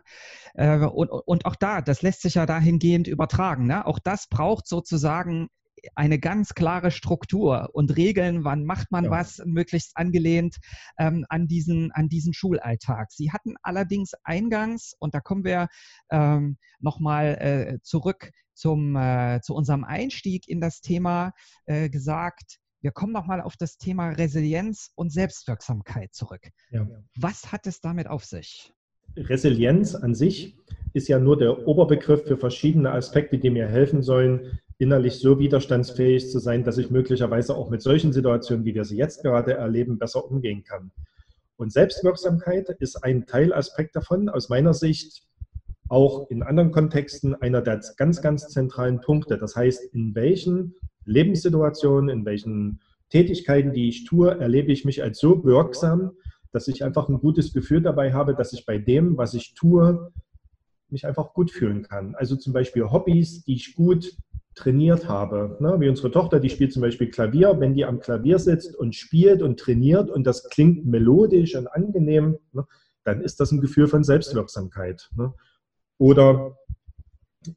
Äh, 0.56 0.80
und, 0.80 1.10
und 1.10 1.46
auch 1.46 1.56
da, 1.56 1.82
das 1.82 2.02
lässt 2.02 2.24
sich 2.24 2.36
ja 2.36 2.48
dahingehend 2.48 3.08
übertragen. 3.08 3.68
Ne? 3.68 3.86
Auch 3.86 4.00
das 4.00 4.28
braucht 4.28 4.68
sozusagen 4.68 5.48
eine 5.96 6.20
ganz 6.20 6.54
klare 6.54 6.92
Struktur 6.92 7.70
und 7.74 7.96
Regeln, 7.96 8.44
wann 8.44 8.66
macht 8.66 8.92
man 8.92 9.06
ja. 9.06 9.12
was, 9.12 9.42
möglichst 9.46 9.96
angelehnt 9.96 10.58
ähm, 10.98 11.26
an, 11.30 11.48
diesen, 11.48 11.92
an 11.92 12.10
diesen 12.10 12.34
Schulalltag. 12.34 13.12
Sie 13.12 13.32
hatten 13.32 13.56
allerdings 13.62 14.14
eingangs, 14.24 14.96
und 15.00 15.14
da 15.14 15.20
kommen 15.20 15.44
wir 15.44 15.68
ähm, 16.10 16.58
nochmal 16.80 17.36
äh, 17.40 17.80
zurück 17.84 18.32
zum, 18.54 18.96
äh, 18.96 19.42
zu 19.42 19.54
unserem 19.54 19.84
Einstieg 19.84 20.48
in 20.48 20.62
das 20.62 20.82
Thema, 20.82 21.34
äh, 21.66 21.90
gesagt, 21.90 22.60
wir 22.82 22.92
kommen 22.92 23.14
nochmal 23.14 23.42
auf 23.42 23.56
das 23.58 23.78
Thema 23.78 24.10
Resilienz 24.10 24.92
und 24.96 25.12
Selbstwirksamkeit 25.12 26.14
zurück. 26.14 26.50
Ja. 26.70 26.88
Was 27.18 27.52
hat 27.52 27.66
es 27.66 27.82
damit 27.82 28.08
auf 28.08 28.24
sich? 28.24 28.72
Resilienz 29.18 29.96
an 29.96 30.14
sich 30.14 30.58
ist 30.94 31.08
ja 31.08 31.20
nur 31.20 31.38
der 31.38 31.68
Oberbegriff 31.68 32.28
für 32.28 32.38
verschiedene 32.38 32.92
Aspekte, 32.92 33.38
die 33.38 33.50
mir 33.50 33.68
helfen 33.68 34.02
sollen, 34.02 34.60
innerlich 34.78 35.20
so 35.20 35.40
widerstandsfähig 35.40 36.30
zu 36.30 36.40
sein, 36.40 36.64
dass 36.64 36.78
ich 36.78 36.90
möglicherweise 36.90 37.56
auch 37.56 37.70
mit 37.70 37.82
solchen 37.82 38.12
Situationen, 38.14 38.66
wie 38.66 38.76
wir 38.76 38.86
sie 38.86 38.98
jetzt 38.98 39.24
gerade 39.24 39.54
erleben, 39.54 39.98
besser 39.98 40.26
umgehen 40.30 40.64
kann. 40.64 40.92
Und 41.58 41.72
Selbstwirksamkeit 41.72 42.70
ist 42.80 43.04
ein 43.04 43.26
Teilaspekt 43.26 43.96
davon, 43.96 44.28
aus 44.28 44.50
meiner 44.50 44.74
Sicht 44.74 45.24
auch 45.88 46.30
in 46.30 46.44
anderen 46.44 46.72
Kontexten 46.72 47.36
einer 47.36 47.62
der 47.62 47.80
ganz, 47.98 48.22
ganz 48.22 48.48
zentralen 48.50 49.00
Punkte. 49.02 49.38
Das 49.38 49.56
heißt, 49.56 49.94
in 49.94 50.16
welchen 50.16 50.76
Lebenssituationen, 51.06 52.10
in 52.10 52.26
welchen 52.26 52.82
Tätigkeiten, 53.10 53.72
die 53.72 53.88
ich 53.88 54.06
tue, 54.06 54.38
erlebe 54.38 54.72
ich 54.72 54.84
mich 54.84 55.04
als 55.04 55.20
so 55.20 55.44
wirksam, 55.46 56.12
dass 56.52 56.68
ich 56.68 56.84
einfach 56.84 57.08
ein 57.08 57.20
gutes 57.20 57.54
Gefühl 57.54 57.82
dabei 57.82 58.14
habe, 58.14 58.34
dass 58.34 58.52
ich 58.52 58.66
bei 58.66 58.78
dem, 58.78 59.18
was 59.18 59.34
ich 59.34 59.54
tue, 59.54 60.12
mich 60.90 61.06
einfach 61.06 61.34
gut 61.34 61.52
fühlen 61.52 61.84
kann. 61.84 62.16
Also 62.16 62.36
zum 62.36 62.54
Beispiel 62.54 62.90
Hobbys, 62.90 63.44
die 63.44 63.56
ich 63.56 63.76
gut 63.76 64.16
trainiert 64.56 65.08
habe. 65.08 65.58
Ne? 65.60 65.76
Wie 65.80 65.90
unsere 65.90 66.12
Tochter, 66.12 66.40
die 66.40 66.50
spielt 66.50 66.74
zum 66.74 66.82
Beispiel 66.82 67.10
Klavier. 67.10 67.60
Wenn 67.60 67.76
die 67.76 67.86
am 67.86 68.00
Klavier 68.00 68.40
sitzt 68.40 68.76
und 68.76 68.96
spielt 68.96 69.42
und 69.42 69.60
trainiert 69.60 70.10
und 70.10 70.26
das 70.26 70.50
klingt 70.50 70.86
melodisch 70.86 71.56
und 71.56 71.68
angenehm, 71.68 72.38
ne? 72.54 72.66
dann 73.04 73.22
ist 73.22 73.40
das 73.40 73.52
ein 73.52 73.62
Gefühl 73.62 73.88
von 73.88 74.04
Selbstwirksamkeit. 74.04 75.10
Ne? 75.16 75.34
Oder 75.98 76.58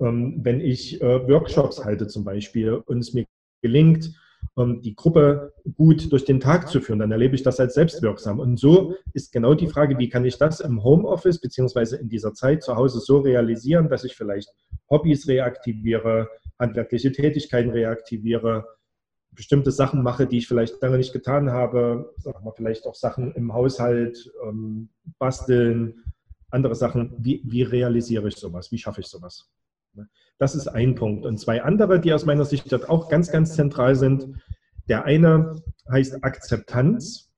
ähm, 0.00 0.40
wenn 0.42 0.60
ich 0.60 1.00
äh, 1.00 1.28
Workshops 1.28 1.84
halte 1.84 2.08
zum 2.08 2.24
Beispiel 2.24 2.74
und 2.74 2.98
es 2.98 3.14
mir 3.14 3.26
gelingt, 3.62 4.12
ähm, 4.56 4.82
die 4.82 4.94
Gruppe 4.94 5.52
gut 5.76 6.10
durch 6.12 6.24
den 6.24 6.40
Tag 6.40 6.68
zu 6.68 6.80
führen, 6.80 6.98
dann 6.98 7.12
erlebe 7.12 7.34
ich 7.34 7.42
das 7.42 7.60
als 7.60 7.74
selbstwirksam. 7.74 8.40
Und 8.40 8.58
so 8.58 8.94
ist 9.14 9.32
genau 9.32 9.54
die 9.54 9.68
Frage, 9.68 9.98
wie 9.98 10.08
kann 10.08 10.24
ich 10.24 10.36
das 10.36 10.60
im 10.60 10.82
Homeoffice 10.82 11.40
beziehungsweise 11.40 11.96
in 11.96 12.08
dieser 12.08 12.34
Zeit 12.34 12.62
zu 12.62 12.76
Hause 12.76 13.00
so 13.00 13.18
realisieren, 13.18 13.88
dass 13.88 14.04
ich 14.04 14.16
vielleicht 14.16 14.50
Hobbys 14.90 15.28
reaktiviere, 15.28 16.28
handwerkliche 16.58 17.12
Tätigkeiten 17.12 17.70
reaktiviere, 17.70 18.66
bestimmte 19.32 19.70
Sachen 19.70 20.02
mache, 20.02 20.26
die 20.26 20.38
ich 20.38 20.48
vielleicht 20.48 20.80
lange 20.82 20.96
nicht 20.96 21.12
getan 21.12 21.50
habe, 21.50 22.12
sagen 22.18 22.44
wir 22.44 22.52
vielleicht 22.52 22.86
auch 22.86 22.94
Sachen 22.94 23.32
im 23.32 23.52
Haushalt, 23.52 24.32
ähm, 24.44 24.88
basteln, 25.18 26.02
andere 26.50 26.74
Sachen. 26.74 27.14
Wie, 27.18 27.42
wie 27.44 27.62
realisiere 27.62 28.28
ich 28.28 28.36
sowas? 28.36 28.72
Wie 28.72 28.78
schaffe 28.78 29.00
ich 29.00 29.06
sowas? 29.06 29.50
Das 30.38 30.54
ist 30.54 30.68
ein 30.68 30.94
Punkt. 30.94 31.26
Und 31.26 31.38
zwei 31.38 31.62
andere, 31.62 32.00
die 32.00 32.12
aus 32.12 32.24
meiner 32.24 32.44
Sicht 32.44 32.70
dort 32.72 32.88
auch 32.88 33.08
ganz, 33.08 33.30
ganz 33.30 33.54
zentral 33.54 33.96
sind. 33.96 34.26
Der 34.88 35.04
eine 35.04 35.56
heißt 35.90 36.24
Akzeptanz. 36.24 37.30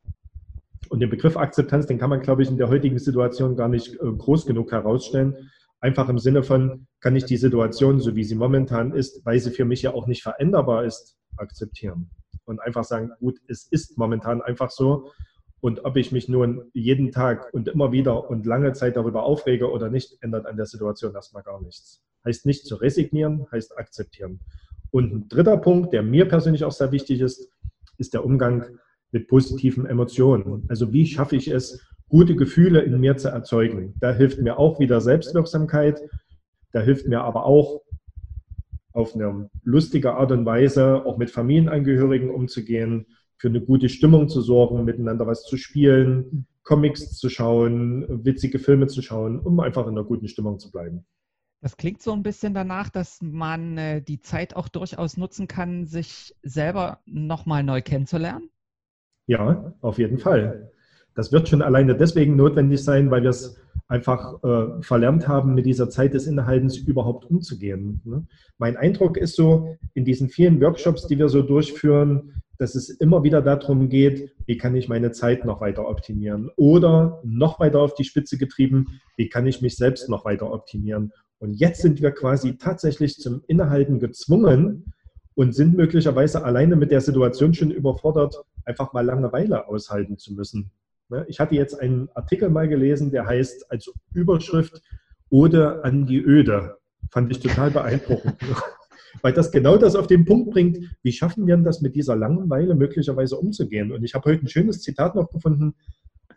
Und 0.88 1.00
den 1.00 1.10
Begriff 1.10 1.36
Akzeptanz, 1.36 1.86
den 1.86 1.98
kann 1.98 2.10
man, 2.10 2.20
glaube 2.20 2.42
ich, 2.42 2.48
in 2.48 2.56
der 2.56 2.68
heutigen 2.68 2.98
Situation 2.98 3.56
gar 3.56 3.68
nicht 3.68 3.94
äh, 3.94 3.98
groß 3.98 4.44
genug 4.46 4.72
herausstellen. 4.72 5.50
Einfach 5.80 6.08
im 6.08 6.18
Sinne 6.18 6.42
von, 6.42 6.86
kann 7.00 7.16
ich 7.16 7.24
die 7.24 7.38
Situation, 7.38 8.00
so 8.00 8.14
wie 8.14 8.24
sie 8.24 8.34
momentan 8.34 8.92
ist, 8.92 9.24
weil 9.24 9.38
sie 9.38 9.50
für 9.50 9.64
mich 9.64 9.82
ja 9.82 9.94
auch 9.94 10.06
nicht 10.06 10.22
veränderbar 10.22 10.84
ist, 10.84 11.16
akzeptieren. 11.36 12.10
Und 12.44 12.60
einfach 12.60 12.84
sagen, 12.84 13.12
gut, 13.18 13.38
es 13.48 13.66
ist 13.70 13.96
momentan 13.96 14.42
einfach 14.42 14.70
so. 14.70 15.10
Und 15.60 15.84
ob 15.84 15.96
ich 15.96 16.12
mich 16.12 16.28
nun 16.28 16.70
jeden 16.72 17.12
Tag 17.12 17.52
und 17.52 17.68
immer 17.68 17.92
wieder 17.92 18.28
und 18.28 18.46
lange 18.46 18.72
Zeit 18.72 18.96
darüber 18.96 19.24
aufrege 19.24 19.70
oder 19.70 19.90
nicht, 19.90 20.18
ändert 20.22 20.46
an 20.46 20.56
der 20.56 20.66
Situation 20.66 21.14
erstmal 21.14 21.42
gar 21.42 21.60
nichts. 21.62 22.02
Heißt 22.24 22.46
nicht 22.46 22.66
zu 22.66 22.76
resignieren, 22.76 23.46
heißt 23.50 23.78
akzeptieren. 23.78 24.40
Und 24.90 25.12
ein 25.12 25.28
dritter 25.28 25.56
Punkt, 25.56 25.92
der 25.92 26.02
mir 26.02 26.28
persönlich 26.28 26.64
auch 26.64 26.72
sehr 26.72 26.92
wichtig 26.92 27.20
ist, 27.20 27.50
ist 27.98 28.14
der 28.14 28.24
Umgang 28.24 28.78
mit 29.12 29.28
positiven 29.28 29.86
Emotionen. 29.86 30.66
Also 30.68 30.92
wie 30.92 31.06
schaffe 31.06 31.36
ich 31.36 31.48
es, 31.48 31.86
gute 32.10 32.36
Gefühle 32.36 32.82
in 32.82 33.00
mir 33.00 33.16
zu 33.16 33.28
erzeugen? 33.28 33.94
Da 34.00 34.12
hilft 34.12 34.38
mir 34.40 34.58
auch 34.58 34.78
wieder 34.78 35.00
Selbstwirksamkeit. 35.00 36.02
Da 36.72 36.80
hilft 36.80 37.06
mir 37.06 37.22
aber 37.22 37.46
auch 37.46 37.80
auf 38.92 39.14
eine 39.14 39.48
lustige 39.62 40.14
Art 40.14 40.32
und 40.32 40.44
Weise 40.44 41.06
auch 41.06 41.16
mit 41.16 41.30
Familienangehörigen 41.30 42.30
umzugehen, 42.30 43.06
für 43.38 43.48
eine 43.48 43.62
gute 43.62 43.88
Stimmung 43.88 44.28
zu 44.28 44.42
sorgen, 44.42 44.84
miteinander 44.84 45.26
was 45.26 45.44
zu 45.44 45.56
spielen, 45.56 46.46
Comics 46.62 47.16
zu 47.16 47.30
schauen, 47.30 48.24
witzige 48.24 48.58
Filme 48.58 48.86
zu 48.86 49.00
schauen, 49.00 49.40
um 49.40 49.60
einfach 49.60 49.86
in 49.86 49.92
einer 49.92 50.04
guten 50.04 50.28
Stimmung 50.28 50.58
zu 50.58 50.70
bleiben. 50.70 51.06
Das 51.62 51.76
klingt 51.76 52.02
so 52.02 52.12
ein 52.12 52.22
bisschen 52.22 52.54
danach, 52.54 52.90
dass 52.90 53.20
man 53.22 53.76
äh, 53.76 54.02
die 54.02 54.20
Zeit 54.20 54.56
auch 54.56 54.68
durchaus 54.68 55.16
nutzen 55.16 55.46
kann, 55.46 55.86
sich 55.86 56.34
selber 56.42 57.00
nochmal 57.06 57.62
neu 57.62 57.82
kennenzulernen. 57.82 58.50
Ja, 59.26 59.74
auf 59.80 59.98
jeden 59.98 60.18
Fall. 60.18 60.70
Das 61.14 61.32
wird 61.32 61.48
schon 61.48 61.62
alleine 61.62 61.96
deswegen 61.96 62.36
notwendig 62.36 62.82
sein, 62.82 63.10
weil 63.10 63.22
wir 63.22 63.30
es 63.30 63.56
einfach 63.88 64.42
äh, 64.44 64.82
verlernt 64.82 65.26
haben, 65.26 65.54
mit 65.54 65.66
dieser 65.66 65.90
Zeit 65.90 66.14
des 66.14 66.26
Innehaltens 66.26 66.76
überhaupt 66.78 67.24
umzugehen. 67.28 68.00
Ne? 68.04 68.24
Mein 68.58 68.76
Eindruck 68.76 69.16
ist 69.16 69.34
so, 69.34 69.76
in 69.94 70.04
diesen 70.04 70.28
vielen 70.28 70.60
Workshops, 70.60 71.08
die 71.08 71.18
wir 71.18 71.28
so 71.28 71.42
durchführen, 71.42 72.42
dass 72.58 72.74
es 72.74 72.88
immer 72.90 73.24
wieder 73.24 73.42
darum 73.42 73.88
geht, 73.88 74.32
wie 74.46 74.58
kann 74.58 74.76
ich 74.76 74.88
meine 74.88 75.10
Zeit 75.12 75.44
noch 75.44 75.60
weiter 75.60 75.88
optimieren 75.88 76.50
oder 76.56 77.20
noch 77.24 77.58
weiter 77.58 77.80
auf 77.80 77.94
die 77.94 78.04
Spitze 78.04 78.38
getrieben, 78.38 79.00
wie 79.16 79.28
kann 79.28 79.46
ich 79.46 79.62
mich 79.62 79.76
selbst 79.76 80.08
noch 80.08 80.24
weiter 80.24 80.52
optimieren. 80.52 81.12
Und 81.38 81.54
jetzt 81.54 81.80
sind 81.80 82.02
wir 82.02 82.12
quasi 82.12 82.58
tatsächlich 82.58 83.16
zum 83.16 83.42
Innehalten 83.48 83.98
gezwungen 83.98 84.92
und 85.34 85.54
sind 85.54 85.74
möglicherweise 85.74 86.44
alleine 86.44 86.76
mit 86.76 86.90
der 86.90 87.00
Situation 87.00 87.54
schon 87.54 87.70
überfordert, 87.70 88.36
einfach 88.66 88.92
mal 88.92 89.06
Langeweile 89.06 89.66
aushalten 89.66 90.18
zu 90.18 90.34
müssen. 90.34 90.70
Ne, 91.10 91.26
ich 91.28 91.40
hatte 91.40 91.56
jetzt 91.56 91.78
einen 91.78 92.08
Artikel 92.14 92.48
mal 92.48 92.68
gelesen, 92.68 93.10
der 93.10 93.26
heißt 93.26 93.70
als 93.70 93.92
Überschrift 94.14 94.80
Ode 95.28 95.84
an 95.84 96.06
die 96.06 96.20
Öde. 96.20 96.78
Fand 97.10 97.30
ich 97.32 97.40
total 97.40 97.70
beeindruckend. 97.70 98.36
Weil 99.22 99.32
das 99.32 99.50
genau 99.50 99.76
das 99.76 99.96
auf 99.96 100.06
den 100.06 100.24
Punkt 100.24 100.52
bringt, 100.52 100.78
wie 101.02 101.12
schaffen 101.12 101.46
wir 101.46 101.56
das 101.56 101.80
mit 101.80 101.96
dieser 101.96 102.14
Langeweile 102.14 102.76
möglicherweise 102.76 103.36
umzugehen? 103.36 103.90
Und 103.90 104.04
ich 104.04 104.14
habe 104.14 104.30
heute 104.30 104.44
ein 104.44 104.48
schönes 104.48 104.82
Zitat 104.82 105.16
noch 105.16 105.30
gefunden. 105.30 105.74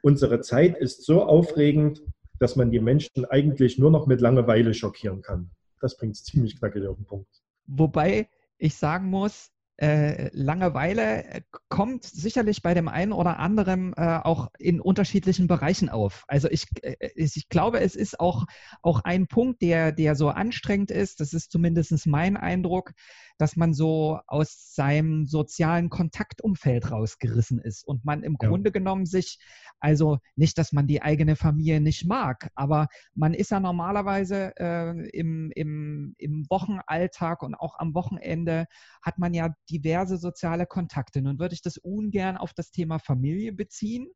Unsere 0.02 0.42
Zeit 0.42 0.78
ist 0.78 1.06
so 1.06 1.24
aufregend, 1.24 2.02
dass 2.40 2.56
man 2.56 2.72
die 2.72 2.80
Menschen 2.80 3.26
eigentlich 3.26 3.78
nur 3.78 3.92
noch 3.92 4.08
mit 4.08 4.22
Langeweile 4.22 4.74
schockieren 4.74 5.22
kann. 5.22 5.52
Das 5.82 5.98
bringt 5.98 6.16
es 6.16 6.24
ziemlich 6.24 6.58
knackig 6.58 6.88
auf 6.88 6.98
den 6.98 7.06
Punkt. 7.06 7.30
Wobei 7.68 8.28
ich 8.58 8.76
sagen 8.76 9.08
muss, 9.08 9.52
äh, 9.78 10.30
Langeweile 10.34 11.24
äh, 11.26 11.42
kommt 11.70 12.04
sicherlich 12.04 12.62
bei 12.62 12.74
dem 12.74 12.88
einen 12.88 13.12
oder 13.12 13.40
anderen 13.40 13.94
äh, 13.94 14.20
auch 14.24 14.50
in 14.60 14.80
unterschiedlichen 14.80 15.48
Bereichen 15.48 15.90
auf. 15.90 16.26
Also 16.28 16.48
ich, 16.50 16.68
äh, 16.84 16.96
ich 17.16 17.50
glaube, 17.50 17.80
es 17.80 17.96
ist 17.96 18.20
auch, 18.20 18.46
auch 18.82 19.02
ein 19.04 19.28
Punkt, 19.28 19.62
der, 19.62 19.92
der 19.92 20.16
so 20.16 20.30
anstrengend 20.30 20.92
ist, 20.92 21.20
das 21.20 21.34
ist 21.34 21.52
zumindest 21.52 22.06
mein 22.06 22.38
Eindruck, 22.38 22.94
dass 23.38 23.56
man 23.56 23.74
so 23.74 24.20
aus 24.28 24.74
seinem 24.74 25.26
sozialen 25.26 25.90
Kontaktumfeld 25.90 26.92
rausgerissen 26.92 27.60
ist 27.60 27.88
und 27.88 28.06
man 28.06 28.24
im 28.24 28.38
ja. 28.42 28.48
Grunde 28.48 28.72
genommen 28.72 29.06
sich, 29.06 29.40
also 29.80 30.20
nicht, 30.36 30.58
dass 30.58 30.72
man 30.72 30.88
die 30.88 31.02
eigene 31.02 31.36
Familie 31.36 31.82
nicht 31.82 32.06
mag, 32.06 32.50
aber 32.56 32.88
man 33.16 33.34
ist 33.34 33.52
ja 33.52 33.60
normalerweise 33.60 34.54
äh, 34.58 35.10
im, 35.10 35.52
im, 35.56 36.16
im 36.18 36.46
Wochenalltag 36.50 37.44
und 37.44 37.56
auch 37.56 37.80
am 37.80 37.94
Wochenende 37.94 38.66
hat 39.02 39.18
man 39.18 39.34
ja 39.34 39.50
diverse 39.70 40.18
soziale 40.18 40.66
Kontakte. 40.66 41.22
Nun 41.22 41.40
würde 41.40 41.56
ich 41.56 41.62
das 41.62 41.78
ungern 41.78 42.38
auf 42.38 42.54
das 42.54 42.72
Thema 42.72 43.00
Familie 43.00 43.54
beziehen. 43.54 44.08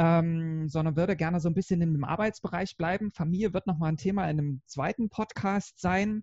Ähm, 0.00 0.68
sondern 0.68 0.94
würde 0.94 1.16
gerne 1.16 1.40
so 1.40 1.48
ein 1.48 1.54
bisschen 1.54 1.82
in 1.82 1.92
dem 1.92 2.04
Arbeitsbereich 2.04 2.76
bleiben. 2.76 3.10
Familie 3.10 3.52
wird 3.52 3.66
nochmal 3.66 3.90
ein 3.90 3.96
Thema 3.96 4.30
in 4.30 4.38
einem 4.38 4.62
zweiten 4.64 5.08
Podcast 5.08 5.80
sein. 5.80 6.22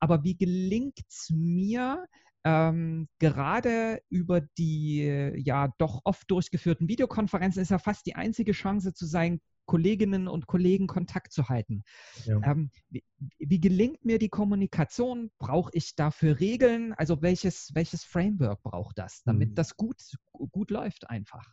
Aber 0.00 0.24
wie 0.24 0.36
gelingt 0.36 0.98
es 1.08 1.30
mir, 1.30 2.06
ähm, 2.44 3.08
gerade 3.18 4.00
über 4.10 4.42
die 4.58 5.32
ja 5.36 5.72
doch 5.78 6.02
oft 6.04 6.30
durchgeführten 6.30 6.88
Videokonferenzen 6.88 7.62
ist 7.62 7.70
ja 7.70 7.78
fast 7.78 8.06
die 8.06 8.16
einzige 8.16 8.52
Chance 8.52 8.92
zu 8.92 9.06
sein, 9.06 9.40
Kolleginnen 9.66 10.28
und 10.28 10.46
Kollegen 10.46 10.86
Kontakt 10.86 11.32
zu 11.32 11.48
halten. 11.48 11.84
Ja. 12.24 12.38
Ähm, 12.44 12.70
wie, 12.90 13.02
wie, 13.38 13.60
gelingt 13.60 14.04
mir 14.04 14.18
die 14.18 14.28
Kommunikation? 14.28 15.30
Brauche 15.38 15.70
ich 15.72 15.96
dafür 15.96 16.38
Regeln? 16.40 16.92
Also 16.94 17.22
welches, 17.22 17.70
welches 17.74 18.04
Framework 18.04 18.62
braucht 18.62 18.98
das, 18.98 19.22
damit 19.24 19.50
mhm. 19.50 19.54
das 19.54 19.76
gut, 19.76 19.96
gut 20.32 20.70
läuft 20.70 21.08
einfach? 21.08 21.46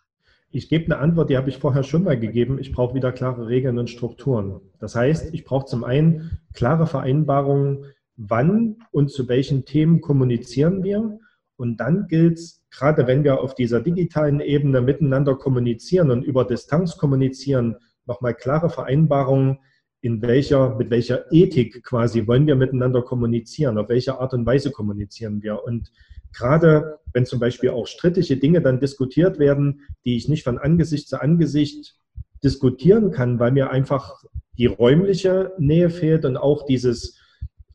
Ich 0.50 0.67
gebe 0.67 0.86
eine 0.86 0.98
Antwort, 0.98 1.29
die 1.29 1.38
habe 1.38 1.50
ich 1.50 1.57
vorher 1.57 1.83
schon 1.83 2.03
mal 2.03 2.19
gegeben. 2.19 2.60
Ich 2.60 2.74
brauche 2.74 2.93
wieder 2.93 3.13
klare 3.13 3.48
Regeln 3.48 3.77
und 3.77 3.89
Strukturen. 3.89 4.60
Das 4.79 4.95
heißt, 4.95 5.33
ich 5.33 5.45
brauche 5.45 5.65
zum 5.65 5.86
einen 5.86 6.41
klare 6.53 6.88
Vereinbarungen, 6.88 7.86
wann 8.30 8.78
und 8.92 9.12
zu 9.12 9.28
welchen 9.28 9.66
Themen 9.66 10.01
kommunizieren 10.01 10.84
wir. 10.84 11.20
Und 11.56 11.78
dann 11.78 12.08
gilt 12.08 12.38
es, 12.38 12.63
gerade 12.70 13.08
wenn 13.08 13.24
wir 13.24 13.42
auf 13.42 13.56
dieser 13.56 13.82
digitalen 13.82 14.40
Ebene 14.40 14.82
miteinander 14.82 15.36
kommunizieren 15.36 16.12
und 16.12 16.24
über 16.24 16.46
Distanz 16.46 16.98
kommunizieren, 16.98 17.75
nochmal 18.06 18.34
klare 18.34 18.70
Vereinbarungen, 18.70 19.60
in 20.01 20.22
welcher, 20.24 20.75
mit 20.75 20.90
welcher 20.90 21.32
Ethik 21.32 21.84
quasi 21.84 22.25
wollen 22.25 22.48
wir 22.48 22.56
miteinander 22.56 23.04
kommunizieren, 23.04 23.78
auf 23.78 23.90
welche 23.90 24.20
Art 24.20 24.34
und 24.34 24.46
Weise 24.48 24.72
kommunizieren 24.72 25.44
wir. 25.44 25.63
Und 25.63 25.92
gerade 26.34 27.00
wenn 27.13 27.25
zum 27.28 27.40
Beispiel 27.40 27.70
auch 27.70 27.86
strittige 27.86 28.38
Dinge 28.38 28.62
dann 28.62 28.80
diskutiert 28.80 29.38
werden, 29.38 29.82
die 30.06 30.18
ich 30.18 30.28
nicht 30.28 30.44
von 30.44 30.58
Angesicht 30.58 31.08
zu 31.08 31.22
Angesicht 31.22 31.96
diskutieren 32.44 33.12
kann, 33.12 33.40
weil 33.40 33.51
mir 33.51 33.70
einfach 33.70 34.24
die 34.58 34.66
räumliche 34.66 35.54
Nähe 35.60 35.92
fehlt 35.92 36.25
und 36.25 36.38
auch 36.38 36.66
dieses 36.66 37.21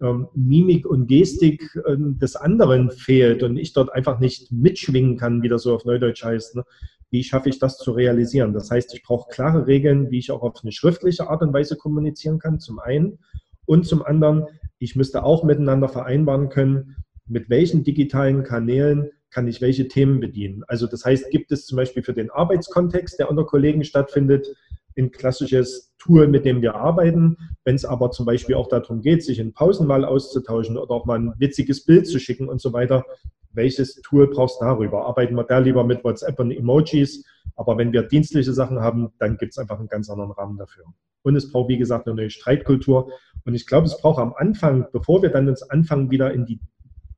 ähm, 0.00 0.28
Mimik 0.34 0.86
und 0.86 1.06
Gestik 1.06 1.78
ähm, 1.86 2.18
des 2.18 2.36
anderen 2.36 2.90
fehlt 2.90 3.42
und 3.42 3.56
ich 3.56 3.72
dort 3.72 3.92
einfach 3.92 4.20
nicht 4.20 4.52
mitschwingen 4.52 5.16
kann, 5.16 5.42
wie 5.42 5.48
das 5.48 5.62
so 5.62 5.74
auf 5.74 5.84
Neudeutsch 5.84 6.24
heißt, 6.24 6.56
ne? 6.56 6.64
wie 7.10 7.22
schaffe 7.22 7.48
ich 7.48 7.58
das 7.58 7.78
zu 7.78 7.92
realisieren. 7.92 8.52
Das 8.52 8.70
heißt, 8.70 8.94
ich 8.94 9.02
brauche 9.02 9.30
klare 9.30 9.66
Regeln, 9.66 10.10
wie 10.10 10.18
ich 10.18 10.30
auch 10.30 10.42
auf 10.42 10.60
eine 10.62 10.72
schriftliche 10.72 11.28
Art 11.28 11.42
und 11.42 11.52
Weise 11.52 11.76
kommunizieren 11.76 12.38
kann, 12.38 12.60
zum 12.60 12.78
einen. 12.78 13.18
Und 13.64 13.86
zum 13.86 14.02
anderen, 14.02 14.44
ich 14.78 14.96
müsste 14.96 15.24
auch 15.24 15.44
miteinander 15.44 15.88
vereinbaren 15.88 16.48
können, 16.48 16.96
mit 17.26 17.48
welchen 17.48 17.84
digitalen 17.84 18.44
Kanälen 18.44 19.10
kann 19.30 19.48
ich 19.48 19.60
welche 19.60 19.88
Themen 19.88 20.20
bedienen. 20.20 20.62
Also 20.68 20.86
das 20.86 21.04
heißt, 21.04 21.30
gibt 21.30 21.52
es 21.52 21.66
zum 21.66 21.76
Beispiel 21.76 22.02
für 22.02 22.14
den 22.14 22.30
Arbeitskontext, 22.30 23.18
der 23.18 23.30
unter 23.30 23.44
Kollegen 23.44 23.84
stattfindet, 23.84 24.48
ein 24.96 25.10
klassisches 25.10 25.94
Tool, 25.98 26.28
mit 26.28 26.44
dem 26.44 26.62
wir 26.62 26.74
arbeiten. 26.74 27.36
Wenn 27.64 27.74
es 27.74 27.84
aber 27.84 28.10
zum 28.10 28.26
Beispiel 28.26 28.54
auch 28.54 28.68
darum 28.68 29.00
geht, 29.00 29.24
sich 29.24 29.38
in 29.38 29.52
Pausen 29.52 29.86
mal 29.86 30.04
auszutauschen 30.04 30.78
oder 30.78 30.92
auch 30.92 31.06
mal 31.06 31.18
ein 31.18 31.34
witziges 31.38 31.84
Bild 31.84 32.06
zu 32.06 32.18
schicken 32.18 32.48
und 32.48 32.60
so 32.60 32.72
weiter, 32.72 33.04
welches 33.52 33.96
Tool 34.02 34.28
brauchst 34.28 34.60
du 34.60 34.66
darüber? 34.66 35.06
Arbeiten 35.06 35.34
wir 35.34 35.44
da 35.44 35.58
lieber 35.58 35.84
mit 35.84 36.04
WhatsApp 36.04 36.38
und 36.38 36.50
Emojis? 36.50 37.24
Aber 37.56 37.78
wenn 37.78 37.92
wir 37.92 38.02
dienstliche 38.02 38.52
Sachen 38.52 38.80
haben, 38.80 39.12
dann 39.18 39.38
gibt 39.38 39.52
es 39.52 39.58
einfach 39.58 39.78
einen 39.78 39.88
ganz 39.88 40.10
anderen 40.10 40.32
Rahmen 40.32 40.58
dafür. 40.58 40.84
Und 41.22 41.36
es 41.36 41.50
braucht, 41.50 41.68
wie 41.68 41.78
gesagt, 41.78 42.06
eine 42.06 42.14
neue 42.14 42.30
Streitkultur. 42.30 43.10
Und 43.44 43.54
ich 43.54 43.66
glaube, 43.66 43.86
es 43.86 43.98
braucht 43.98 44.20
am 44.20 44.34
Anfang, 44.34 44.86
bevor 44.92 45.22
wir 45.22 45.30
dann 45.30 45.48
uns 45.48 45.62
anfangen, 45.62 46.10
wieder 46.10 46.32
in 46.32 46.44
die 46.44 46.60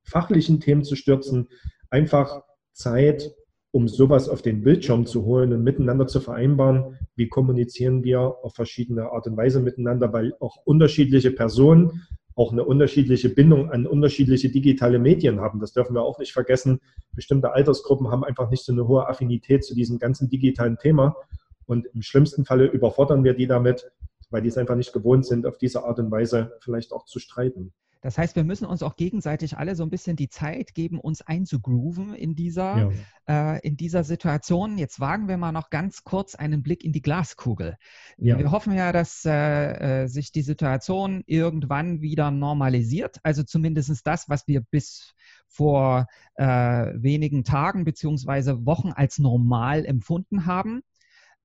fachlichen 0.03 0.59
Themen 0.59 0.83
zu 0.83 0.95
stürzen, 0.95 1.49
einfach 1.89 2.41
Zeit, 2.73 3.31
um 3.71 3.87
sowas 3.87 4.29
auf 4.29 4.41
den 4.41 4.63
Bildschirm 4.63 5.05
zu 5.05 5.25
holen 5.25 5.53
und 5.53 5.63
miteinander 5.63 6.07
zu 6.07 6.19
vereinbaren, 6.19 6.97
wie 7.15 7.27
kommunizieren 7.27 8.03
wir 8.03 8.19
auf 8.19 8.55
verschiedene 8.55 9.11
Art 9.11 9.27
und 9.27 9.37
Weise 9.37 9.59
miteinander, 9.59 10.11
weil 10.11 10.33
auch 10.39 10.57
unterschiedliche 10.65 11.31
Personen 11.31 12.07
auch 12.35 12.53
eine 12.53 12.63
unterschiedliche 12.63 13.29
Bindung 13.29 13.69
an 13.69 13.85
unterschiedliche 13.85 14.49
digitale 14.49 14.97
Medien 14.97 15.41
haben. 15.41 15.59
Das 15.59 15.73
dürfen 15.73 15.93
wir 15.93 16.03
auch 16.03 16.19
nicht 16.19 16.31
vergessen. 16.31 16.79
Bestimmte 17.13 17.51
Altersgruppen 17.51 18.09
haben 18.09 18.23
einfach 18.23 18.49
nicht 18.49 18.63
so 18.63 18.71
eine 18.71 18.87
hohe 18.87 19.07
Affinität 19.07 19.65
zu 19.65 19.75
diesem 19.75 19.99
ganzen 19.99 20.29
digitalen 20.29 20.77
Thema. 20.77 21.17
Und 21.65 21.85
im 21.93 22.01
schlimmsten 22.01 22.45
Falle 22.45 22.65
überfordern 22.65 23.25
wir 23.25 23.33
die 23.33 23.45
damit, 23.45 23.91
weil 24.29 24.41
die 24.41 24.47
es 24.47 24.57
einfach 24.57 24.75
nicht 24.75 24.93
gewohnt 24.93 25.25
sind, 25.25 25.45
auf 25.45 25.57
diese 25.57 25.83
Art 25.83 25.99
und 25.99 26.09
Weise 26.11 26.53
vielleicht 26.61 26.93
auch 26.93 27.03
zu 27.03 27.19
streiten. 27.19 27.73
Das 28.01 28.17
heißt, 28.17 28.37
wir 28.37 28.45
müssen 28.45 28.65
uns 28.65 28.81
auch 28.81 28.95
gegenseitig 28.95 29.57
alle 29.57 29.75
so 29.75 29.83
ein 29.83 29.89
bisschen 29.89 30.15
die 30.15 30.29
Zeit 30.29 30.73
geben, 30.73 30.99
uns 30.99 31.21
einzugrooven 31.21 32.13
in 32.13 32.33
dieser, 32.33 32.91
ja. 33.27 33.55
äh, 33.55 33.67
in 33.67 33.75
dieser 33.75 34.05
Situation. 34.05 34.77
Jetzt 34.77 35.01
wagen 35.01 35.27
wir 35.27 35.35
mal 35.35 35.51
noch 35.51 35.69
ganz 35.69 36.05
kurz 36.05 36.35
einen 36.35 36.63
Blick 36.63 36.85
in 36.85 36.93
die 36.93 37.01
Glaskugel. 37.01 37.75
Ja. 38.17 38.37
Wir 38.37 38.51
hoffen 38.51 38.73
ja, 38.73 38.93
dass 38.93 39.25
äh, 39.25 40.03
äh 40.03 40.07
sich 40.07 40.31
die 40.31 40.43
Situation 40.43 41.23
irgendwann 41.25 42.01
wieder 42.01 42.31
normalisiert. 42.31 43.17
Also 43.23 43.43
zumindest 43.43 44.07
das, 44.07 44.29
was 44.29 44.47
wir 44.47 44.61
bis 44.61 45.13
vor 45.47 46.07
äh, 46.35 46.45
wenigen 46.45 47.43
Tagen 47.43 47.83
beziehungsweise 47.83 48.65
Wochen 48.65 48.91
als 48.93 49.19
normal 49.19 49.85
empfunden 49.85 50.45
haben. 50.45 50.83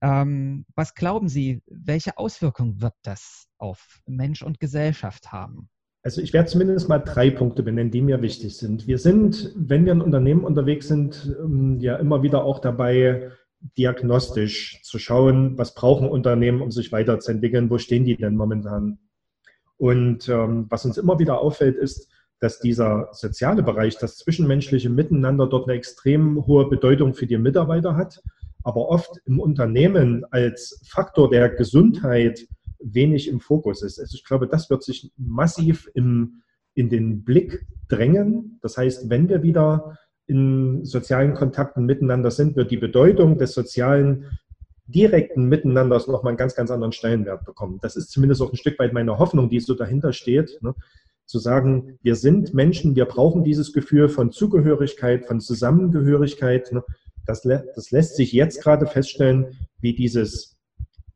Ähm, 0.01 0.67
was 0.75 0.95
glauben 0.95 1.29
Sie, 1.29 1.63
welche 1.67 2.17
Auswirkungen 2.17 2.81
wird 2.81 2.95
das 3.03 3.49
auf 3.59 4.01
Mensch 4.07 4.43
und 4.43 4.61
Gesellschaft 4.61 5.33
haben? 5.33 5.69
Also 6.05 6.21
ich 6.21 6.35
werde 6.35 6.51
zumindest 6.51 6.87
mal 6.91 6.99
drei 6.99 7.31
Punkte 7.31 7.63
benennen, 7.63 7.91
die 7.91 8.03
mir 8.03 8.21
wichtig 8.21 8.59
sind. 8.59 8.87
Wir 8.87 8.99
sind, 8.99 9.53
wenn 9.57 9.87
wir 9.87 9.93
in 9.93 10.03
Unternehmen 10.03 10.45
unterwegs 10.45 10.87
sind, 10.87 11.35
ähm, 11.41 11.81
ja 11.81 11.97
immer 11.97 12.23
wieder 12.23 12.45
auch 12.45 12.59
dabei, 12.59 13.31
diagnostisch 13.79 14.83
zu 14.83 14.99
schauen, 14.99 15.57
was 15.57 15.75
brauchen 15.75 16.07
Unternehmen, 16.07 16.61
um 16.61 16.71
sich 16.71 16.93
weiterzuentwickeln, 16.93 17.71
wo 17.71 17.79
stehen 17.79 18.05
die 18.05 18.17
denn 18.17 18.37
momentan. 18.37 18.99
Und 19.79 20.29
ähm, 20.29 20.67
was 20.69 20.85
uns 20.85 20.99
immer 20.99 21.19
wieder 21.19 21.41
auffällt, 21.41 21.77
ist, 21.77 22.11
dass 22.39 22.61
dieser 22.61 23.09
soziale 23.13 23.63
Bereich, 23.63 23.97
das 23.97 24.19
zwischenmenschliche 24.19 24.91
Miteinander 24.91 25.47
dort 25.47 25.67
eine 25.67 25.79
extrem 25.79 26.47
hohe 26.47 26.69
Bedeutung 26.69 27.15
für 27.15 27.27
die 27.27 27.39
Mitarbeiter 27.39 27.97
hat, 27.97 28.23
aber 28.63 28.91
oft 28.91 29.23
im 29.25 29.41
Unternehmen 29.41 30.27
als 30.31 30.83
Faktor 30.87 31.31
der 31.31 31.49
Gesundheit 31.49 32.47
wenig 32.85 33.29
im 33.29 33.41
Fokus 33.41 33.83
ist. 33.83 33.99
Also 33.99 34.15
ich 34.15 34.25
glaube, 34.25 34.47
das 34.47 34.71
wird 34.71 34.83
sich 34.83 35.13
massiv 35.17 35.91
im, 35.95 36.43
in 36.75 36.89
den 36.89 37.25
Blick 37.25 37.67
drängen. 37.89 38.59
Das 38.63 38.77
heißt, 38.77 39.11
wenn 39.11 39.29
wir 39.29 39.43
wieder 39.43 39.99
in 40.27 40.85
sozialen 40.85 41.35
Kontakten 41.35 41.85
miteinander 41.85 42.31
sind, 42.31 42.57
wird 42.57 42.71
die 42.71 42.77
Bedeutung 42.77 43.39
des 43.39 43.53
sozialen 43.53 44.27
direkten 44.87 45.49
Miteinanders 45.49 46.07
nochmal 46.07 46.31
einen 46.31 46.37
ganz, 46.37 46.55
ganz 46.55 46.71
anderen 46.71 46.93
Stellenwert 46.93 47.45
bekommen. 47.45 47.79
Das 47.81 47.97
ist 47.97 48.11
zumindest 48.11 48.43
auch 48.43 48.53
ein 48.53 48.57
Stück 48.57 48.79
weit 48.79 48.93
meine 48.93 49.19
Hoffnung, 49.19 49.49
die 49.49 49.61
so 49.61 49.75
dahinter 49.75 50.13
steht. 50.13 50.59
Ne? 50.63 50.75
Zu 51.27 51.39
sagen, 51.39 51.99
wir 52.03 52.17
sind 52.17 52.53
Menschen, 52.53 52.95
wir 52.95 53.07
brauchen 53.07 53.45
dieses 53.45 53.73
Gefühl 53.73 54.09
von 54.09 54.31
Zugehörigkeit, 54.31 55.25
von 55.25 55.41
Zusammengehörigkeit. 55.41 56.71
Ne? 56.73 56.85
Das, 57.27 57.43
das 57.43 57.91
lässt 57.91 58.17
sich 58.17 58.33
jetzt 58.33 58.63
gerade 58.63 58.87
feststellen, 58.87 59.59
wie 59.81 59.95
dieses 59.95 60.54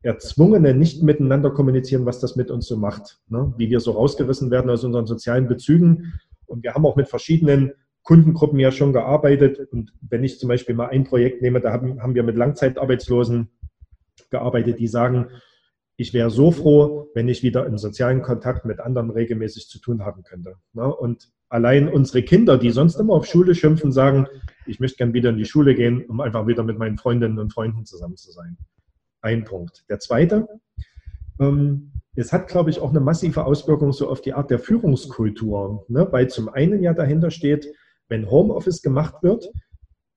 erzwungene 0.01 0.73
nicht 0.73 1.03
miteinander 1.03 1.51
kommunizieren, 1.51 2.05
was 2.05 2.19
das 2.19 2.35
mit 2.35 2.51
uns 2.51 2.67
so 2.67 2.77
macht. 2.77 3.19
Ne? 3.27 3.53
Wie 3.57 3.69
wir 3.69 3.79
so 3.79 3.91
rausgerissen 3.91 4.49
werden 4.49 4.69
aus 4.69 4.83
unseren 4.83 5.05
sozialen 5.05 5.47
Bezügen. 5.47 6.13
Und 6.45 6.63
wir 6.63 6.73
haben 6.73 6.85
auch 6.85 6.95
mit 6.95 7.09
verschiedenen 7.09 7.73
Kundengruppen 8.03 8.59
ja 8.59 8.71
schon 8.71 8.93
gearbeitet. 8.93 9.59
Und 9.71 9.93
wenn 10.01 10.23
ich 10.23 10.39
zum 10.39 10.49
Beispiel 10.49 10.75
mal 10.75 10.87
ein 10.87 11.03
Projekt 11.03 11.41
nehme, 11.41 11.59
da 11.59 11.71
haben, 11.73 12.01
haben 12.01 12.15
wir 12.15 12.23
mit 12.23 12.37
Langzeitarbeitslosen 12.37 13.49
gearbeitet, 14.29 14.79
die 14.79 14.87
sagen, 14.87 15.27
ich 15.97 16.13
wäre 16.13 16.29
so 16.29 16.51
froh, 16.51 17.09
wenn 17.13 17.27
ich 17.27 17.43
wieder 17.43 17.65
im 17.65 17.77
sozialen 17.77 18.21
Kontakt 18.21 18.65
mit 18.65 18.79
anderen 18.79 19.09
regelmäßig 19.09 19.67
zu 19.67 19.79
tun 19.79 20.05
haben 20.05 20.23
könnte. 20.23 20.55
Ne? 20.71 20.95
Und 20.95 21.29
allein 21.49 21.89
unsere 21.89 22.23
Kinder, 22.23 22.57
die 22.57 22.69
sonst 22.69 22.95
immer 22.95 23.15
auf 23.15 23.25
Schule 23.25 23.53
schimpfen, 23.53 23.91
sagen, 23.91 24.27
ich 24.65 24.79
möchte 24.79 24.97
gern 24.97 25.13
wieder 25.13 25.31
in 25.31 25.37
die 25.37 25.45
Schule 25.45 25.75
gehen, 25.75 26.05
um 26.05 26.21
einfach 26.21 26.47
wieder 26.47 26.63
mit 26.63 26.77
meinen 26.77 26.97
Freundinnen 26.97 27.37
und 27.37 27.51
Freunden 27.51 27.85
zusammen 27.85 28.15
zu 28.15 28.31
sein 28.31 28.57
ein 29.21 29.43
Punkt. 29.43 29.83
Der 29.89 29.99
zweite, 29.99 30.47
ähm, 31.39 31.91
es 32.15 32.33
hat, 32.33 32.47
glaube 32.47 32.69
ich, 32.69 32.79
auch 32.79 32.89
eine 32.89 32.99
massive 32.99 33.45
Auswirkung 33.45 33.93
so 33.93 34.09
auf 34.09 34.21
die 34.21 34.33
Art 34.33 34.51
der 34.51 34.59
Führungskultur, 34.59 35.85
ne? 35.87 36.07
weil 36.11 36.29
zum 36.29 36.49
einen 36.49 36.83
ja 36.83 36.93
dahinter 36.93 37.31
steht, 37.31 37.67
wenn 38.09 38.29
Homeoffice 38.29 38.81
gemacht 38.81 39.15
wird, 39.21 39.49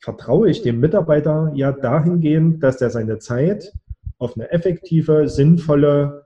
vertraue 0.01 0.51
ich 0.51 0.63
dem 0.63 0.81
Mitarbeiter 0.81 1.53
ja 1.55 1.71
dahingehend, 1.71 2.63
dass 2.63 2.81
er 2.81 2.91
seine 2.91 3.19
Zeit 3.19 3.73
auf 4.19 4.37
eine 4.37 4.51
effektive, 4.51 5.29
sinnvolle 5.29 6.25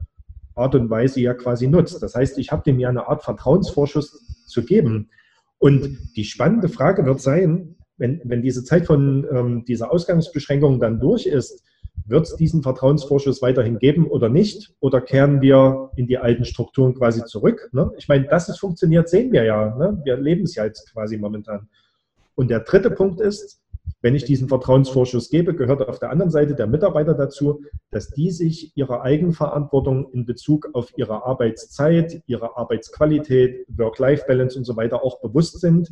Art 0.54 0.74
und 0.74 0.88
Weise 0.88 1.20
ja 1.20 1.34
quasi 1.34 1.66
nutzt. 1.66 2.02
Das 2.02 2.14
heißt, 2.14 2.38
ich 2.38 2.50
habe 2.50 2.62
dem 2.62 2.78
ja 2.78 2.88
eine 2.88 3.08
Art 3.08 3.22
Vertrauensvorschuss 3.22 4.46
zu 4.46 4.64
geben. 4.64 5.10
Und 5.58 5.98
die 6.16 6.24
spannende 6.24 6.68
Frage 6.68 7.04
wird 7.04 7.20
sein, 7.20 7.76
wenn, 7.98 8.20
wenn 8.24 8.42
diese 8.42 8.64
Zeit 8.64 8.86
von 8.86 9.26
ähm, 9.30 9.64
dieser 9.66 9.90
Ausgangsbeschränkung 9.90 10.80
dann 10.80 11.00
durch 11.00 11.26
ist, 11.26 11.62
wird 12.04 12.26
es 12.26 12.36
diesen 12.36 12.62
Vertrauensvorschuss 12.62 13.42
weiterhin 13.42 13.78
geben 13.78 14.06
oder 14.06 14.28
nicht? 14.28 14.74
Oder 14.80 15.00
kehren 15.00 15.40
wir 15.40 15.90
in 15.96 16.06
die 16.06 16.18
alten 16.18 16.44
Strukturen 16.44 16.94
quasi 16.94 17.24
zurück? 17.24 17.68
Ne? 17.72 17.90
Ich 17.96 18.08
meine, 18.08 18.26
dass 18.26 18.48
es 18.48 18.58
funktioniert, 18.58 19.08
sehen 19.08 19.32
wir 19.32 19.44
ja. 19.44 19.74
Ne? 19.76 20.00
Wir 20.04 20.16
leben 20.16 20.44
es 20.44 20.54
ja 20.54 20.64
jetzt 20.64 20.92
quasi 20.92 21.16
momentan. 21.16 21.68
Und 22.34 22.50
der 22.50 22.60
dritte 22.60 22.90
Punkt 22.90 23.20
ist, 23.20 23.60
wenn 24.02 24.14
ich 24.14 24.24
diesen 24.24 24.48
Vertrauensvorschuss 24.48 25.30
gebe, 25.30 25.54
gehört 25.54 25.88
auf 25.88 25.98
der 25.98 26.10
anderen 26.10 26.30
Seite 26.30 26.54
der 26.54 26.66
Mitarbeiter 26.66 27.14
dazu, 27.14 27.62
dass 27.90 28.10
die 28.10 28.30
sich 28.30 28.76
ihrer 28.76 29.02
Eigenverantwortung 29.02 30.12
in 30.12 30.26
Bezug 30.26 30.68
auf 30.74 30.92
ihre 30.96 31.24
Arbeitszeit, 31.24 32.22
ihre 32.26 32.56
Arbeitsqualität, 32.56 33.66
Work-Life-Balance 33.76 34.58
und 34.58 34.64
so 34.64 34.76
weiter 34.76 35.02
auch 35.02 35.20
bewusst 35.20 35.60
sind 35.60 35.90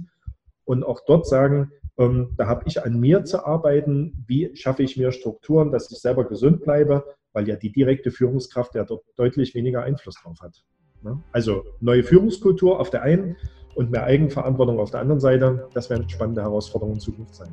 und 0.64 0.84
auch 0.84 1.00
dort 1.06 1.26
sagen, 1.26 1.72
ähm, 1.98 2.34
da 2.36 2.46
habe 2.46 2.64
ich 2.66 2.82
an 2.84 2.98
mir 2.98 3.24
zu 3.24 3.44
arbeiten. 3.44 4.24
Wie 4.26 4.54
schaffe 4.56 4.82
ich 4.82 4.96
mir 4.96 5.12
Strukturen, 5.12 5.70
dass 5.70 5.90
ich 5.90 5.98
selber 5.98 6.24
gesund 6.24 6.62
bleibe, 6.62 7.04
weil 7.32 7.48
ja 7.48 7.56
die 7.56 7.72
direkte 7.72 8.10
Führungskraft 8.10 8.74
ja 8.74 8.84
dort 8.84 9.04
deutlich 9.16 9.54
weniger 9.54 9.82
Einfluss 9.82 10.16
drauf 10.22 10.38
hat. 10.40 10.62
Ne? 11.02 11.22
Also 11.32 11.64
neue 11.80 12.02
Führungskultur 12.02 12.80
auf 12.80 12.90
der 12.90 13.02
einen 13.02 13.36
und 13.74 13.90
mehr 13.90 14.04
Eigenverantwortung 14.04 14.78
auf 14.78 14.90
der 14.90 15.00
anderen 15.00 15.20
Seite. 15.20 15.68
Das 15.74 15.90
werden 15.90 16.08
spannende 16.08 16.42
Herausforderungen 16.42 16.94
in 16.94 17.00
Zukunft 17.00 17.34
sein. 17.34 17.48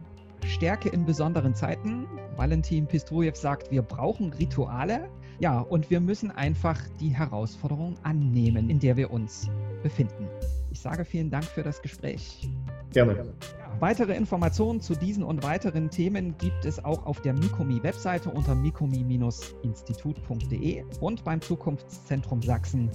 Stärke 0.46 0.90
in 0.90 1.06
besonderen 1.06 1.54
Zeiten. 1.54 2.08
Valentin 2.36 2.88
Pistrujew 2.88 3.36
sagt, 3.36 3.72
wir 3.72 3.82
brauchen 3.82 4.34
Rituale. 4.34 5.10
Ja, 5.40 5.60
und 5.60 5.90
wir 5.90 6.00
müssen 6.00 6.30
einfach 6.32 6.80
die 7.00 7.10
Herausforderung 7.10 7.96
annehmen, 8.04 8.70
in 8.70 8.80
der 8.80 8.96
wir 8.96 9.12
uns 9.12 9.50
befinden. 9.82 10.28
Ich 10.72 10.80
sage 10.80 11.04
vielen 11.04 11.30
Dank 11.30 11.46
für 11.46 11.64
das 11.64 11.82
Gespräch. 11.82 12.50
Gerne. 12.94 13.34
Weitere 13.82 14.14
Informationen 14.14 14.80
zu 14.80 14.94
diesen 14.94 15.24
und 15.24 15.42
weiteren 15.42 15.90
Themen 15.90 16.38
gibt 16.38 16.66
es 16.66 16.86
auch 16.86 17.08
auf 17.08 17.20
der 17.24 17.34
Mikomi-Webseite 17.34 18.30
unter 18.30 18.54
mikomi-institut.de 18.54 20.84
und 21.00 21.24
beim 21.24 21.42
Zukunftszentrum 21.42 22.44
Sachsen 22.44 22.92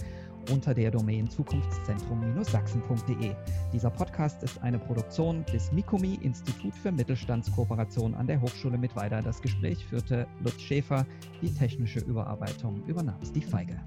unter 0.53 0.75
der 0.75 0.93
Domain 0.93 1.29
zukunftszentrum-sachsen.de. 1.29 3.35
Dieser 3.73 3.91
Podcast 3.91 4.45
ist 4.45 4.63
eine 4.63 4.79
Produktion 4.79 5.45
des 5.53 5.73
Mikomi 5.73 6.21
Institut 6.23 6.77
für 6.77 6.93
Mittelstandskooperation 6.93 8.15
an 8.15 8.29
der 8.29 8.41
Hochschule 8.41 8.79
Mittweida. 8.79 9.23
Das 9.23 9.43
Gespräch 9.43 9.85
führte 9.85 10.29
Lutz 10.45 10.61
Schäfer, 10.61 11.05
die 11.43 11.53
technische 11.53 11.99
Überarbeitung 11.99 12.81
übernahm 12.87 13.19
Steve 13.25 13.49
Feige. 13.49 13.81